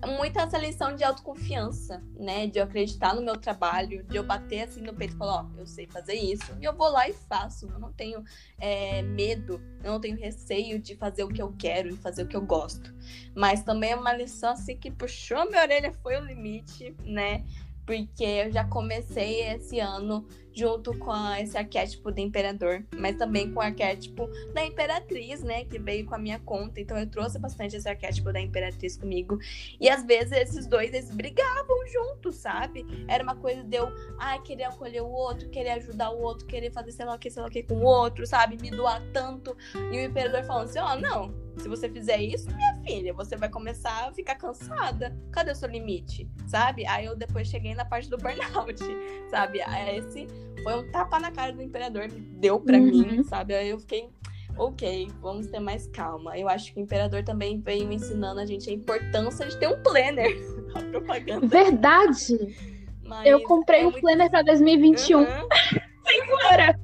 muita 0.06 0.42
essa 0.42 0.58
lição 0.58 0.96
de 0.96 1.04
autoconfiança, 1.04 2.04
né? 2.18 2.48
De 2.48 2.60
eu 2.60 2.64
acreditar 2.64 3.16
no 3.16 3.22
meu 3.22 3.38
trabalho, 3.38 4.04
de 4.04 4.16
eu 4.16 4.24
bater 4.24 4.62
assim 4.62 4.82
no 4.82 4.94
peito 4.94 5.16
e 5.16 5.18
falar, 5.18 5.44
ó, 5.44 5.50
eu 5.58 5.66
sei 5.66 5.88
fazer 5.88 6.16
isso, 6.16 6.56
e 6.60 6.66
eu 6.66 6.74
vou 6.74 6.90
lá 6.90 7.08
e 7.08 7.14
faço. 7.14 7.68
Eu 7.68 7.80
não 7.80 7.92
tenho 7.94 8.24
é, 8.60 9.02
medo, 9.02 9.62
eu 9.84 9.92
não 9.92 10.00
tenho 10.00 10.18
receio 10.18 10.80
de 10.80 10.96
fazer 10.96 11.24
o 11.24 11.30
que 11.30 11.42
eu 11.42 11.54
quero 11.58 11.90
e 11.90 11.98
fazer 11.98 12.24
o 12.24 12.28
que 12.28 12.36
eu 12.36 12.42
gosto. 12.42 12.94
Mas 13.36 13.64
também 13.64 13.92
é 13.92 13.96
uma 13.96 14.14
lição 14.14 14.52
assim 14.52 14.78
que 14.78 14.92
puxou 14.92 15.50
minha 15.50 15.62
orelha, 15.62 15.94
foi 16.02 16.18
o 16.18 16.26
limite, 16.26 16.96
né? 17.04 17.44
Porque 17.86 18.24
eu 18.24 18.52
já 18.52 18.64
comecei 18.64 19.42
esse 19.42 19.80
ano 19.80 20.26
junto 20.56 20.98
com 21.00 21.12
esse 21.36 21.58
arquétipo 21.58 22.12
do 22.12 22.20
imperador, 22.20 22.86
mas 22.96 23.16
também 23.18 23.52
com 23.52 23.60
o 23.60 23.64
arquétipo 23.64 24.30
da 24.54 24.64
imperatriz, 24.64 25.42
né, 25.42 25.66
que 25.66 25.80
veio 25.80 26.06
com 26.06 26.16
a 26.16 26.18
minha 26.18 26.40
conta. 26.40 26.80
Então 26.80 26.98
eu 26.98 27.10
trouxe 27.10 27.40
bastante 27.40 27.76
esse 27.76 27.90
arquétipo 27.90 28.32
da 28.32 28.40
imperatriz 28.40 28.96
comigo. 28.96 29.40
E 29.80 29.90
às 29.90 30.06
vezes 30.06 30.32
esses 30.32 30.68
dois 30.68 30.94
eles 30.94 31.10
brigavam 31.10 31.88
juntos, 31.88 32.36
sabe? 32.36 32.86
Era 33.08 33.24
uma 33.24 33.36
coisa 33.36 33.64
de 33.64 33.78
eu, 33.78 33.92
ai, 34.20 34.42
querer 34.44 34.66
acolher 34.66 35.02
o 35.02 35.10
outro, 35.10 35.50
querer 35.50 35.72
ajudar 35.72 36.12
o 36.12 36.22
outro, 36.22 36.46
querer 36.46 36.72
fazer 36.72 36.92
sei 36.92 37.06
lá 37.06 37.16
o 37.16 37.20
que, 37.20 37.30
sei 37.30 37.42
lá 37.42 37.48
o 37.48 37.52
que 37.52 37.64
com 37.64 37.76
o 37.76 37.84
outro, 37.84 38.26
sabe? 38.28 38.58
Me 38.62 38.70
doar 38.70 39.02
tanto. 39.12 39.58
E 39.92 39.98
o 39.98 40.04
imperador 40.04 40.44
falando 40.44 40.66
assim: 40.66 40.80
"Ó, 40.80 40.94
oh, 40.94 41.00
não, 41.00 41.43
se 41.58 41.68
você 41.68 41.90
fizer 41.90 42.22
isso, 42.22 42.48
minha 42.56 42.76
filha, 42.86 43.14
você 43.14 43.36
vai 43.36 43.50
começar 43.50 44.08
a 44.08 44.14
ficar 44.14 44.36
cansada. 44.36 45.16
Cadê 45.32 45.52
o 45.52 45.56
seu 45.56 45.70
limite? 45.70 46.30
Sabe? 46.48 46.86
Aí 46.86 47.06
eu 47.06 47.16
depois 47.16 47.48
cheguei 47.48 47.76
na 47.76 47.86
parte 47.86 48.10
do 48.10 48.18
burnout, 48.18 48.80
sabe? 49.30 49.60
Esse 49.96 50.28
foi 50.64 50.76
um 50.76 50.92
tapa 50.92 51.20
na 51.20 51.32
cara 51.32 51.52
do 51.52 51.62
imperador, 51.62 52.08
deu 52.08 52.60
para 52.60 52.78
uhum. 52.78 52.86
mim, 52.86 53.24
sabe? 53.24 53.54
Aí 53.54 53.70
eu 53.70 53.80
fiquei, 53.80 54.10
ok, 54.58 55.08
vamos 55.22 55.48
ter 55.48 55.60
mais 55.60 55.88
calma. 55.88 56.38
Eu 56.38 56.50
acho 56.50 56.74
que 56.74 56.80
o 56.80 56.84
imperador 56.84 57.24
também 57.24 57.60
veio 57.60 57.92
ensinando 57.92 58.40
a 58.40 58.46
gente 58.46 58.70
a 58.70 58.74
importância 58.74 59.48
de 59.48 59.58
ter 59.58 59.68
um 59.68 59.82
planner. 59.82 60.36
A 60.74 60.82
propaganda. 60.82 61.46
Verdade! 61.46 62.56
Mas 63.04 63.28
eu 63.28 63.44
comprei 63.44 63.82
é 63.82 63.88
um 63.88 63.92
muito... 63.92 64.02
planner 64.02 64.30
pra 64.30 64.42
2021. 64.42 65.20
Uhum. 65.20 65.26
Senhora! 66.08 66.80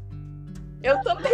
Eu 0.83 1.01
também. 1.01 1.31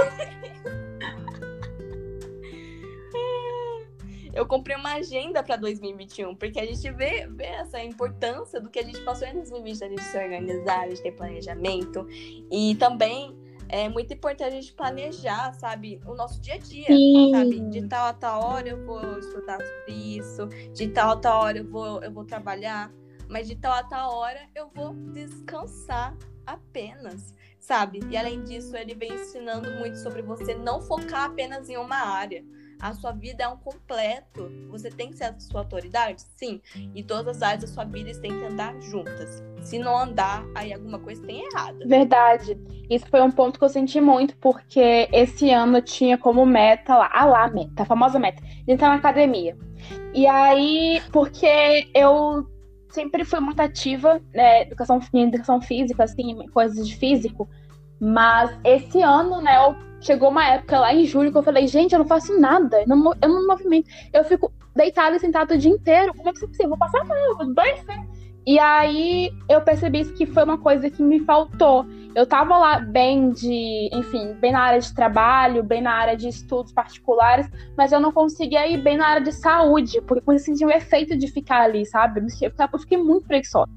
Eu 4.35 4.45
comprei 4.45 4.75
uma 4.75 4.95
agenda 4.95 5.41
para 5.41 5.55
2021, 5.55 6.35
porque 6.35 6.59
a 6.59 6.65
gente 6.65 6.91
vê, 6.91 7.25
vê, 7.25 7.45
essa 7.45 7.81
importância 7.81 8.59
do 8.59 8.69
que 8.69 8.79
a 8.79 8.83
gente 8.83 8.99
passou 8.99 9.25
em 9.25 9.33
2020, 9.33 9.83
a 9.83 9.87
gente 9.87 10.03
se 10.03 10.17
organizar, 10.17 10.81
a 10.81 10.89
gente 10.89 11.01
ter 11.01 11.13
planejamento. 11.13 12.05
E 12.51 12.75
também 12.75 13.33
é 13.69 13.87
muito 13.87 14.13
importante 14.13 14.43
a 14.43 14.49
gente 14.49 14.73
planejar, 14.73 15.53
sabe, 15.53 16.01
o 16.05 16.13
nosso 16.13 16.41
dia 16.41 16.55
a 16.55 16.57
dia, 16.57 16.85
Sim. 16.87 17.31
sabe? 17.31 17.61
De 17.61 17.87
tal 17.87 18.07
a 18.07 18.13
tal 18.13 18.43
hora 18.43 18.67
eu 18.67 18.85
vou 18.85 19.17
estudar 19.17 19.57
sobre 19.57 20.17
isso, 20.17 20.47
de 20.73 20.89
tal 20.89 21.11
a 21.11 21.15
tal 21.15 21.41
hora 21.41 21.57
eu 21.59 21.65
vou, 21.65 22.03
eu 22.03 22.11
vou 22.11 22.25
trabalhar, 22.25 22.91
mas 23.29 23.47
de 23.47 23.55
tal 23.55 23.71
a 23.71 23.83
tal 23.83 24.15
hora 24.15 24.41
eu 24.53 24.69
vou 24.75 24.93
descansar 25.13 26.13
apenas, 26.45 27.33
sabe? 27.57 28.01
E 28.11 28.17
além 28.17 28.43
disso, 28.43 28.75
ele 28.75 28.93
vem 28.93 29.13
ensinando 29.13 29.71
muito 29.79 29.97
sobre 29.97 30.21
você 30.21 30.53
não 30.53 30.81
focar 30.81 31.23
apenas 31.23 31.69
em 31.69 31.77
uma 31.77 31.95
área 31.95 32.43
a 32.89 32.93
sua 32.93 33.11
vida 33.11 33.43
é 33.43 33.47
um 33.47 33.57
completo. 33.57 34.51
Você 34.69 34.89
tem 34.89 35.09
que 35.09 35.17
ser 35.17 35.25
a 35.25 35.39
sua 35.39 35.61
autoridade? 35.61 36.21
Sim. 36.35 36.61
E 36.93 37.03
todas 37.03 37.37
as 37.37 37.41
áreas 37.41 37.61
da 37.61 37.67
sua 37.67 37.83
vida 37.83 38.11
têm 38.19 38.31
que 38.31 38.45
andar 38.45 38.79
juntas. 38.81 39.43
Se 39.61 39.79
não 39.79 39.97
andar, 39.97 40.45
aí 40.53 40.71
alguma 40.71 40.99
coisa 40.99 41.25
tem 41.25 41.43
errada. 41.45 41.85
Verdade. 41.85 42.57
Isso 42.89 43.07
foi 43.09 43.21
um 43.21 43.31
ponto 43.31 43.57
que 43.57 43.65
eu 43.65 43.69
senti 43.69 43.99
muito, 43.99 44.37
porque 44.37 45.09
esse 45.11 45.49
ano 45.49 45.77
eu 45.77 45.81
tinha 45.81 46.17
como 46.17 46.45
meta 46.45 46.95
lá, 46.95 47.09
a 47.11 47.25
lá 47.25 47.49
meta, 47.49 47.81
a 47.81 47.85
famosa 47.85 48.19
meta, 48.19 48.41
de 48.43 48.71
entrar 48.71 48.89
na 48.89 48.95
academia. 48.95 49.57
E 50.13 50.27
aí, 50.27 51.01
porque 51.11 51.89
eu 51.93 52.47
sempre 52.89 53.25
fui 53.25 53.39
muito 53.39 53.59
ativa, 53.59 54.21
né, 54.33 54.61
educação, 54.61 55.01
educação 55.13 55.61
física, 55.61 56.03
assim, 56.03 56.47
coisas 56.49 56.87
de 56.87 56.95
físico, 56.95 57.49
mas 57.99 58.57
esse 58.63 59.01
ano, 59.01 59.41
né, 59.41 59.57
eu 59.57 59.75
chegou 60.05 60.29
uma 60.29 60.45
época 60.47 60.79
lá 60.79 60.93
em 60.93 61.05
julho 61.05 61.31
que 61.31 61.37
eu 61.37 61.43
falei, 61.43 61.67
gente, 61.67 61.93
eu 61.93 61.99
não 61.99 62.07
faço 62.07 62.39
nada, 62.39 62.81
eu 62.81 62.87
não, 62.87 63.11
eu 63.21 63.29
não 63.29 63.47
movimento. 63.47 63.89
Eu 64.13 64.23
fico 64.23 64.51
deitada 64.75 65.15
e 65.15 65.19
sentada 65.19 65.55
o 65.55 65.57
dia 65.57 65.71
inteiro. 65.71 66.13
Como 66.13 66.29
é 66.29 66.31
que 66.31 66.37
isso 66.37 66.45
é 66.45 66.47
possível? 66.47 66.69
Vou 66.69 66.77
passar 66.77 67.03
mal, 67.05 67.37
vou 67.37 67.53
doença. 67.53 67.93
E 68.45 68.59
aí 68.59 69.31
eu 69.49 69.59
percebi 69.61 70.05
que 70.05 70.27
foi 70.27 70.43
uma 70.43 70.59
coisa 70.59 70.87
que 70.87 71.01
me 71.01 71.19
faltou. 71.21 71.85
Eu 72.13 72.27
tava 72.27 72.55
lá 72.57 72.79
bem 72.79 73.31
de, 73.31 73.89
enfim, 73.91 74.33
bem 74.39 74.51
na 74.51 74.61
área 74.61 74.79
de 74.79 74.93
trabalho, 74.93 75.63
bem 75.63 75.81
na 75.81 75.91
área 75.91 76.15
de 76.15 76.29
estudos 76.29 76.71
particulares, 76.71 77.49
mas 77.75 77.91
eu 77.91 77.99
não 77.99 78.11
conseguia 78.11 78.67
ir 78.67 78.77
bem 78.77 78.97
na 78.97 79.07
área 79.07 79.23
de 79.23 79.31
saúde, 79.31 79.99
porque 80.01 80.29
eu 80.29 80.39
sentia 80.39 80.67
o 80.67 80.71
efeito 80.71 81.17
de 81.17 81.27
ficar 81.27 81.61
ali, 81.61 81.85
sabe? 81.87 82.21
Eu 82.41 82.79
fiquei 82.79 82.99
muito 82.99 83.27
preguiçosa. 83.27 83.71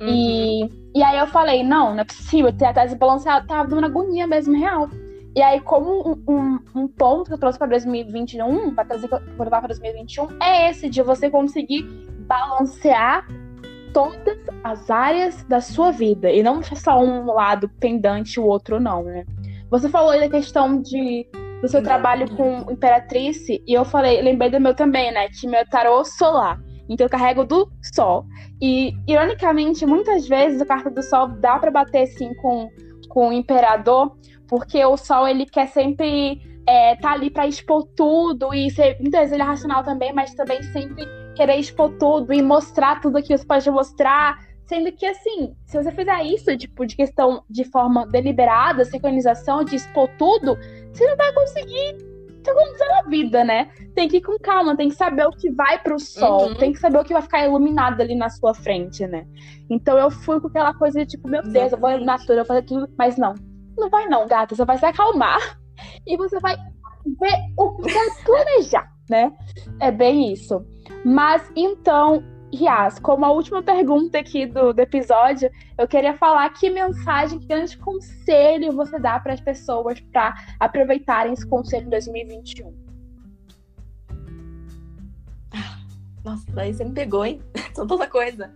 Uhum. 0.00 0.08
E, 0.08 0.68
e 0.94 1.02
aí 1.02 1.18
eu 1.18 1.26
falei, 1.26 1.64
não, 1.64 1.92
não 1.92 2.00
é 2.00 2.04
possível, 2.04 2.52
ter 2.52 2.66
a 2.66 2.72
tese 2.72 2.96
balanceada, 2.96 3.46
tava 3.46 3.68
dando 3.68 3.86
agonia 3.86 4.28
mesmo, 4.28 4.56
real. 4.56 4.88
E 5.34 5.40
aí, 5.40 5.60
como 5.60 6.22
um, 6.28 6.58
um, 6.74 6.88
ponto 6.88 7.28
que 7.28 7.34
eu 7.34 7.38
trouxe 7.38 7.58
para 7.58 7.68
2021, 7.68 8.74
para 8.74 8.84
trazer 8.84 9.08
para 9.08 9.20
levar 9.38 9.60
para 9.60 9.68
2021, 9.68 10.28
é 10.42 10.70
esse 10.70 10.90
de 10.90 11.02
você 11.02 11.30
conseguir 11.30 11.84
balancear 12.26 13.26
todas 13.94 14.38
as 14.62 14.90
áreas 14.90 15.42
da 15.44 15.60
sua 15.60 15.90
vida 15.90 16.30
e 16.30 16.42
não 16.42 16.62
só 16.62 17.02
um 17.02 17.26
lado 17.26 17.68
pendente 17.80 18.38
o 18.38 18.44
outro 18.44 18.78
não, 18.78 19.02
né? 19.02 19.24
Você 19.70 19.88
falou 19.88 20.10
aí 20.10 20.20
da 20.20 20.28
questão 20.28 20.80
de 20.80 21.26
do 21.62 21.68
seu 21.68 21.82
trabalho 21.82 22.28
com 22.36 22.72
Imperatrice 22.72 23.62
e 23.66 23.72
eu 23.72 23.84
falei, 23.84 24.20
lembrei 24.20 24.50
do 24.50 24.60
meu 24.60 24.74
também, 24.74 25.12
né? 25.12 25.28
Que 25.28 25.46
meu 25.46 25.64
tarô 25.68 26.04
solar. 26.04 26.60
Então 26.88 27.06
eu 27.06 27.10
carrego 27.10 27.44
do 27.44 27.70
Sol. 27.94 28.26
E 28.60 28.92
ironicamente, 29.06 29.86
muitas 29.86 30.26
vezes 30.26 30.60
a 30.60 30.66
carta 30.66 30.90
do 30.90 31.02
Sol 31.02 31.28
dá 31.28 31.58
para 31.58 31.70
bater 31.70 32.02
assim 32.02 32.34
com 32.34 32.68
com 33.12 33.28
o 33.28 33.32
Imperador, 33.32 34.16
porque 34.48 34.82
o 34.84 34.96
Sol 34.96 35.28
ele 35.28 35.44
quer 35.44 35.68
sempre 35.68 36.40
é, 36.66 36.96
tá 36.96 37.12
ali 37.12 37.28
para 37.28 37.46
expor 37.46 37.84
tudo 37.94 38.54
e 38.54 38.70
ser, 38.70 38.96
muitas 39.00 39.20
vezes 39.20 39.32
ele 39.34 39.42
é 39.42 39.44
racional 39.44 39.84
também, 39.84 40.14
mas 40.14 40.34
também 40.34 40.62
sempre 40.62 41.04
querer 41.36 41.56
expor 41.56 41.90
tudo 41.98 42.32
e 42.32 42.40
mostrar 42.40 43.02
tudo 43.02 43.22
que 43.22 43.36
você 43.36 43.44
pode 43.44 43.70
mostrar, 43.70 44.38
sendo 44.64 44.90
que 44.92 45.04
assim, 45.04 45.54
se 45.66 45.76
você 45.76 45.92
fizer 45.92 46.22
isso, 46.24 46.56
tipo, 46.56 46.86
de 46.86 46.96
questão 46.96 47.44
de 47.50 47.64
forma 47.64 48.06
deliberada, 48.06 48.82
sincronização, 48.84 49.62
de 49.62 49.76
expor 49.76 50.08
tudo, 50.16 50.56
você 50.90 51.06
não 51.06 51.16
vai 51.16 51.34
conseguir 51.34 52.11
se 52.42 52.50
organizar 52.50 52.88
na 52.88 53.02
vida, 53.08 53.44
né? 53.44 53.70
Tem 53.94 54.08
que 54.08 54.16
ir 54.18 54.22
com 54.22 54.38
calma, 54.38 54.76
tem 54.76 54.88
que 54.88 54.94
saber 54.94 55.26
o 55.26 55.30
que 55.30 55.50
vai 55.50 55.78
pro 55.78 55.98
sol, 55.98 56.48
uhum. 56.48 56.54
tem 56.54 56.72
que 56.72 56.78
saber 56.78 56.98
o 56.98 57.04
que 57.04 57.12
vai 57.12 57.22
ficar 57.22 57.46
iluminado 57.46 58.00
ali 58.00 58.14
na 58.14 58.28
sua 58.28 58.54
frente, 58.54 59.06
né? 59.06 59.26
Então 59.70 59.98
eu 59.98 60.10
fui 60.10 60.40
com 60.40 60.48
aquela 60.48 60.74
coisa 60.74 61.00
de 61.00 61.06
tipo, 61.06 61.28
meu 61.28 61.42
Deus, 61.42 61.72
eu 61.72 61.78
vou 61.78 61.90
iluminar 61.90 62.18
tudo, 62.20 62.32
eu 62.32 62.36
vou 62.38 62.46
fazer 62.46 62.62
tudo, 62.62 62.88
mas 62.98 63.16
não, 63.16 63.34
não 63.76 63.88
vai 63.88 64.06
não, 64.08 64.26
gata. 64.26 64.54
Você 64.54 64.64
vai 64.64 64.78
se 64.78 64.86
acalmar 64.86 65.38
e 66.06 66.16
você 66.16 66.38
vai 66.40 66.56
ver 66.56 67.38
o 67.56 67.76
que 67.76 67.92
vai 67.92 68.06
planejar, 68.24 68.90
né? 69.08 69.32
É 69.80 69.90
bem 69.90 70.32
isso. 70.32 70.64
Mas 71.04 71.50
então, 71.56 72.22
Rias, 72.52 72.98
como 72.98 73.24
a 73.24 73.32
última 73.32 73.62
pergunta 73.62 74.18
aqui 74.18 74.44
do, 74.44 74.74
do 74.74 74.80
episódio, 74.80 75.50
eu 75.78 75.88
queria 75.88 76.16
falar 76.18 76.48
que 76.50 76.68
mensagem, 76.68 77.38
que 77.38 77.46
grande 77.46 77.78
conselho 77.78 78.72
você 78.72 78.98
dá 78.98 79.18
para 79.18 79.32
as 79.32 79.40
pessoas 79.40 79.98
para 80.12 80.34
aproveitarem 80.60 81.32
esse 81.32 81.46
conselho 81.46 81.86
em 81.86 81.90
2021. 81.90 82.82
Nossa, 86.22 86.44
daí 86.52 86.72
você 86.72 86.84
me 86.84 86.92
pegou, 86.92 87.24
hein? 87.24 87.40
São 87.74 87.86
tanta 87.88 88.06
coisa. 88.06 88.52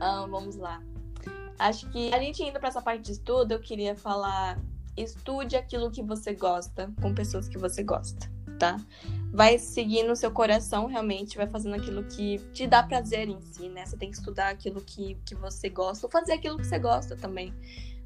Ah, 0.00 0.26
vamos 0.30 0.56
lá. 0.56 0.82
Acho 1.58 1.88
que 1.90 2.12
a 2.14 2.18
gente 2.18 2.42
indo 2.42 2.58
para 2.58 2.68
essa 2.68 2.80
parte 2.80 3.02
de 3.02 3.12
estudo, 3.12 3.52
eu 3.52 3.60
queria 3.60 3.96
falar: 3.96 4.58
estude 4.96 5.56
aquilo 5.56 5.90
que 5.90 6.02
você 6.02 6.34
gosta 6.34 6.92
com 7.00 7.14
pessoas 7.14 7.48
que 7.48 7.58
você 7.58 7.82
gosta, 7.82 8.30
tá? 8.58 8.76
Vai 9.32 9.58
seguindo 9.58 10.10
o 10.10 10.16
seu 10.16 10.30
coração, 10.30 10.86
realmente, 10.86 11.36
vai 11.36 11.46
fazendo 11.46 11.76
aquilo 11.76 12.04
que 12.04 12.38
te 12.52 12.66
dá 12.66 12.82
prazer 12.82 13.28
em 13.28 13.40
si, 13.40 13.68
né? 13.68 13.86
Você 13.86 13.96
tem 13.96 14.10
que 14.10 14.16
estudar 14.16 14.48
aquilo 14.48 14.80
que, 14.80 15.16
que 15.24 15.34
você 15.34 15.68
gosta, 15.68 16.06
ou 16.06 16.10
fazer 16.10 16.32
aquilo 16.32 16.58
que 16.58 16.66
você 16.66 16.78
gosta 16.78 17.16
também. 17.16 17.54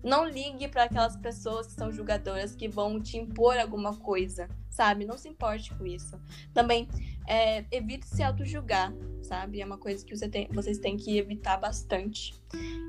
Não 0.05 0.29
ligue 0.29 0.69
para 0.69 0.85
aquelas 0.85 1.17
pessoas 1.17 1.67
que 1.67 1.73
são 1.73 1.91
julgadoras 1.91 2.55
que 2.55 2.69
vão 2.69 3.01
te 3.01 3.17
impor 3.17 3.57
alguma 3.57 3.97
coisa, 3.97 4.51
sabe? 4.69 5.07
Não 5.07 5.17
se 5.17 5.31
importe 5.31 5.73
com 5.75 5.87
isso. 5.87 6.21
Também 6.53 6.87
é, 7.27 7.65
evite 7.71 8.07
se 8.07 8.23
auto-julgar, 8.23 8.93
sabe? 9.23 9.63
É 9.63 9.65
uma 9.65 9.79
coisa 9.79 10.05
que 10.05 10.15
você 10.15 10.29
tem, 10.29 10.47
vocês 10.53 10.79
têm 10.79 10.99
que 10.99 11.17
evitar 11.17 11.57
bastante. 11.57 12.35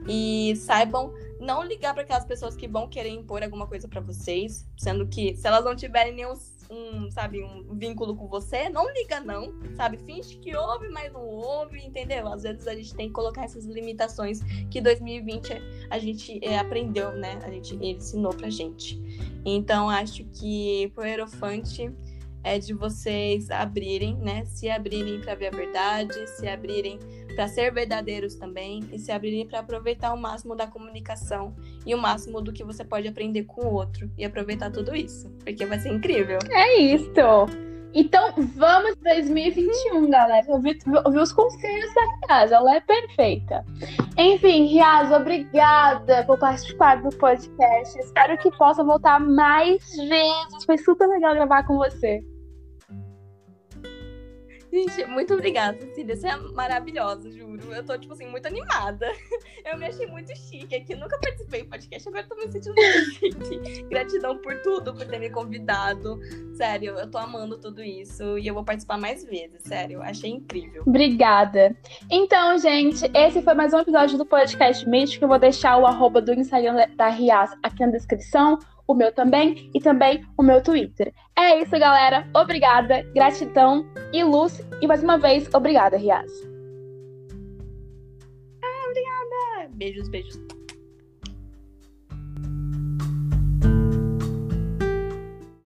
E 0.09 0.57
saibam 0.57 1.13
não 1.39 1.63
ligar 1.63 1.93
para 1.93 2.03
aquelas 2.03 2.25
pessoas 2.25 2.53
que 2.53 2.67
vão 2.67 2.89
querer 2.89 3.09
impor 3.09 3.41
alguma 3.41 3.65
coisa 3.65 3.87
para 3.87 4.01
vocês, 4.01 4.67
sendo 4.77 5.07
que 5.07 5.37
se 5.37 5.47
elas 5.47 5.63
não 5.63 5.73
tiverem 5.73 6.13
nenhum 6.13 6.35
um, 6.69 7.09
sabe, 7.11 7.43
um 7.43 7.75
vínculo 7.75 8.15
com 8.15 8.27
você, 8.27 8.69
não 8.69 8.91
liga 8.93 9.19
não, 9.19 9.53
sabe? 9.75 9.97
Finge 9.97 10.37
que 10.37 10.55
ouve, 10.55 10.89
mas 10.89 11.11
não 11.11 11.25
ouve, 11.25 11.79
entendeu? 11.79 12.27
Às 12.27 12.43
vezes 12.43 12.67
a 12.67 12.75
gente 12.75 12.95
tem 12.95 13.07
que 13.07 13.13
colocar 13.13 13.43
essas 13.43 13.65
limitações 13.65 14.41
que 14.69 14.81
2020 14.81 15.53
a 15.89 15.99
gente 15.99 16.39
é, 16.43 16.57
aprendeu, 16.57 17.11
né? 17.13 17.39
A 17.43 17.49
gente 17.49 17.75
ele 17.75 17.91
ensinou 17.91 18.33
pra 18.33 18.49
gente. 18.49 18.99
Então 19.45 19.89
acho 19.89 20.23
que 20.25 20.91
pro 20.93 21.03
Aerofante 21.03 21.91
é 22.45 22.59
de 22.59 22.73
vocês 22.73 23.49
abrirem, 23.49 24.15
né? 24.17 24.45
Se 24.45 24.69
abrirem 24.69 25.19
para 25.19 25.33
ver 25.33 25.47
a 25.47 25.51
verdade, 25.51 26.27
se 26.29 26.47
abrirem 26.47 26.99
para 27.35 27.47
ser 27.47 27.73
verdadeiros 27.73 28.35
também 28.35 28.81
e 28.93 28.99
se 28.99 29.11
abrirem 29.11 29.47
para 29.47 29.59
aproveitar 29.59 30.13
o 30.13 30.17
máximo 30.17 30.55
da 30.55 30.67
comunicação 30.67 31.55
e 31.85 31.93
o 31.93 31.97
máximo 31.97 32.39
do 32.41 32.53
que 32.53 32.63
você 32.63 32.85
pode 32.85 33.07
aprender 33.07 33.43
com 33.45 33.65
o 33.65 33.73
outro 33.73 34.09
e 34.15 34.23
aproveitar 34.23 34.71
tudo 34.71 34.95
isso, 34.95 35.29
porque 35.43 35.65
vai 35.65 35.79
ser 35.79 35.89
incrível. 35.89 36.37
É 36.51 36.77
isso. 36.77 37.11
Então, 37.95 38.33
vamos 38.55 38.95
2021, 38.97 40.09
galera. 40.09 40.45
Eu 40.47 40.59
vi, 40.59 40.77
eu 40.85 41.11
vi 41.11 41.17
os 41.17 41.31
conselhos 41.31 41.93
da 41.95 42.01
Riaz, 42.27 42.51
ela 42.51 42.75
é 42.75 42.81
perfeita. 42.81 43.65
Enfim, 44.17 44.65
Riaz, 44.65 45.11
obrigada 45.11 46.23
por 46.25 46.37
participar 46.37 47.01
do 47.01 47.09
podcast. 47.17 47.97
Espero 47.97 48.37
que 48.37 48.51
possa 48.51 48.83
voltar 48.83 49.19
mais 49.19 49.81
vezes. 49.95 50.65
Foi 50.65 50.77
super 50.77 51.07
legal 51.07 51.33
gravar 51.33 51.63
com 51.63 51.77
você. 51.77 52.21
Gente, 54.75 55.05
muito 55.05 55.33
obrigada, 55.33 55.79
Cecília. 55.79 56.17
Você 56.17 56.27
é 56.27 56.35
maravilhosa, 56.35 57.31
juro. 57.31 57.73
Eu 57.73 57.81
tô, 57.81 57.97
tipo 57.97 58.11
assim, 58.11 58.27
muito 58.27 58.45
animada. 58.45 59.09
Eu 59.63 59.77
me 59.77 59.85
achei 59.85 60.05
muito 60.05 60.35
chique 60.35 60.75
aqui. 60.75 60.93
nunca 60.95 61.17
participei 61.17 61.63
do 61.63 61.69
podcast, 61.69 62.09
agora 62.09 62.25
tô 62.27 62.35
me 62.35 62.51
sentindo 62.51 62.75
muito 62.75 63.45
chique. 63.47 63.83
Gratidão 63.83 64.37
por 64.39 64.61
tudo, 64.61 64.93
por 64.93 65.05
ter 65.07 65.17
me 65.17 65.29
convidado. 65.29 66.19
Sério, 66.55 66.93
eu 66.99 67.09
tô 67.09 67.17
amando 67.17 67.57
tudo 67.57 67.81
isso. 67.81 68.37
E 68.37 68.47
eu 68.47 68.53
vou 68.53 68.65
participar 68.65 68.97
mais 68.97 69.23
vezes, 69.23 69.61
sério. 69.63 70.01
Achei 70.01 70.29
incrível. 70.29 70.83
Obrigada. 70.85 71.73
Então, 72.11 72.57
gente, 72.57 73.09
esse 73.13 73.41
foi 73.41 73.53
mais 73.53 73.73
um 73.73 73.79
episódio 73.79 74.17
do 74.17 74.25
podcast 74.25 74.87
Místico. 74.89 75.23
Eu 75.23 75.29
vou 75.29 75.39
deixar 75.39 75.77
o 75.77 75.85
arroba 75.85 76.21
do 76.21 76.33
Instagram 76.33 76.85
da 76.97 77.07
Rias 77.07 77.51
aqui 77.63 77.79
na 77.79 77.93
descrição 77.93 78.59
o 78.87 78.93
meu 78.93 79.11
também 79.11 79.69
e 79.73 79.79
também 79.79 80.23
o 80.37 80.43
meu 80.43 80.61
Twitter. 80.61 81.13
É 81.37 81.61
isso, 81.61 81.71
galera. 81.71 82.27
Obrigada, 82.35 83.03
gratidão 83.13 83.85
e 84.13 84.23
luz. 84.23 84.65
E 84.81 84.87
mais 84.87 85.03
uma 85.03 85.17
vez, 85.17 85.49
obrigada, 85.53 85.97
Riaz. 85.97 86.31
Ah, 88.63 88.89
obrigada. 88.89 89.75
Beijos, 89.75 90.09
beijos. 90.09 90.54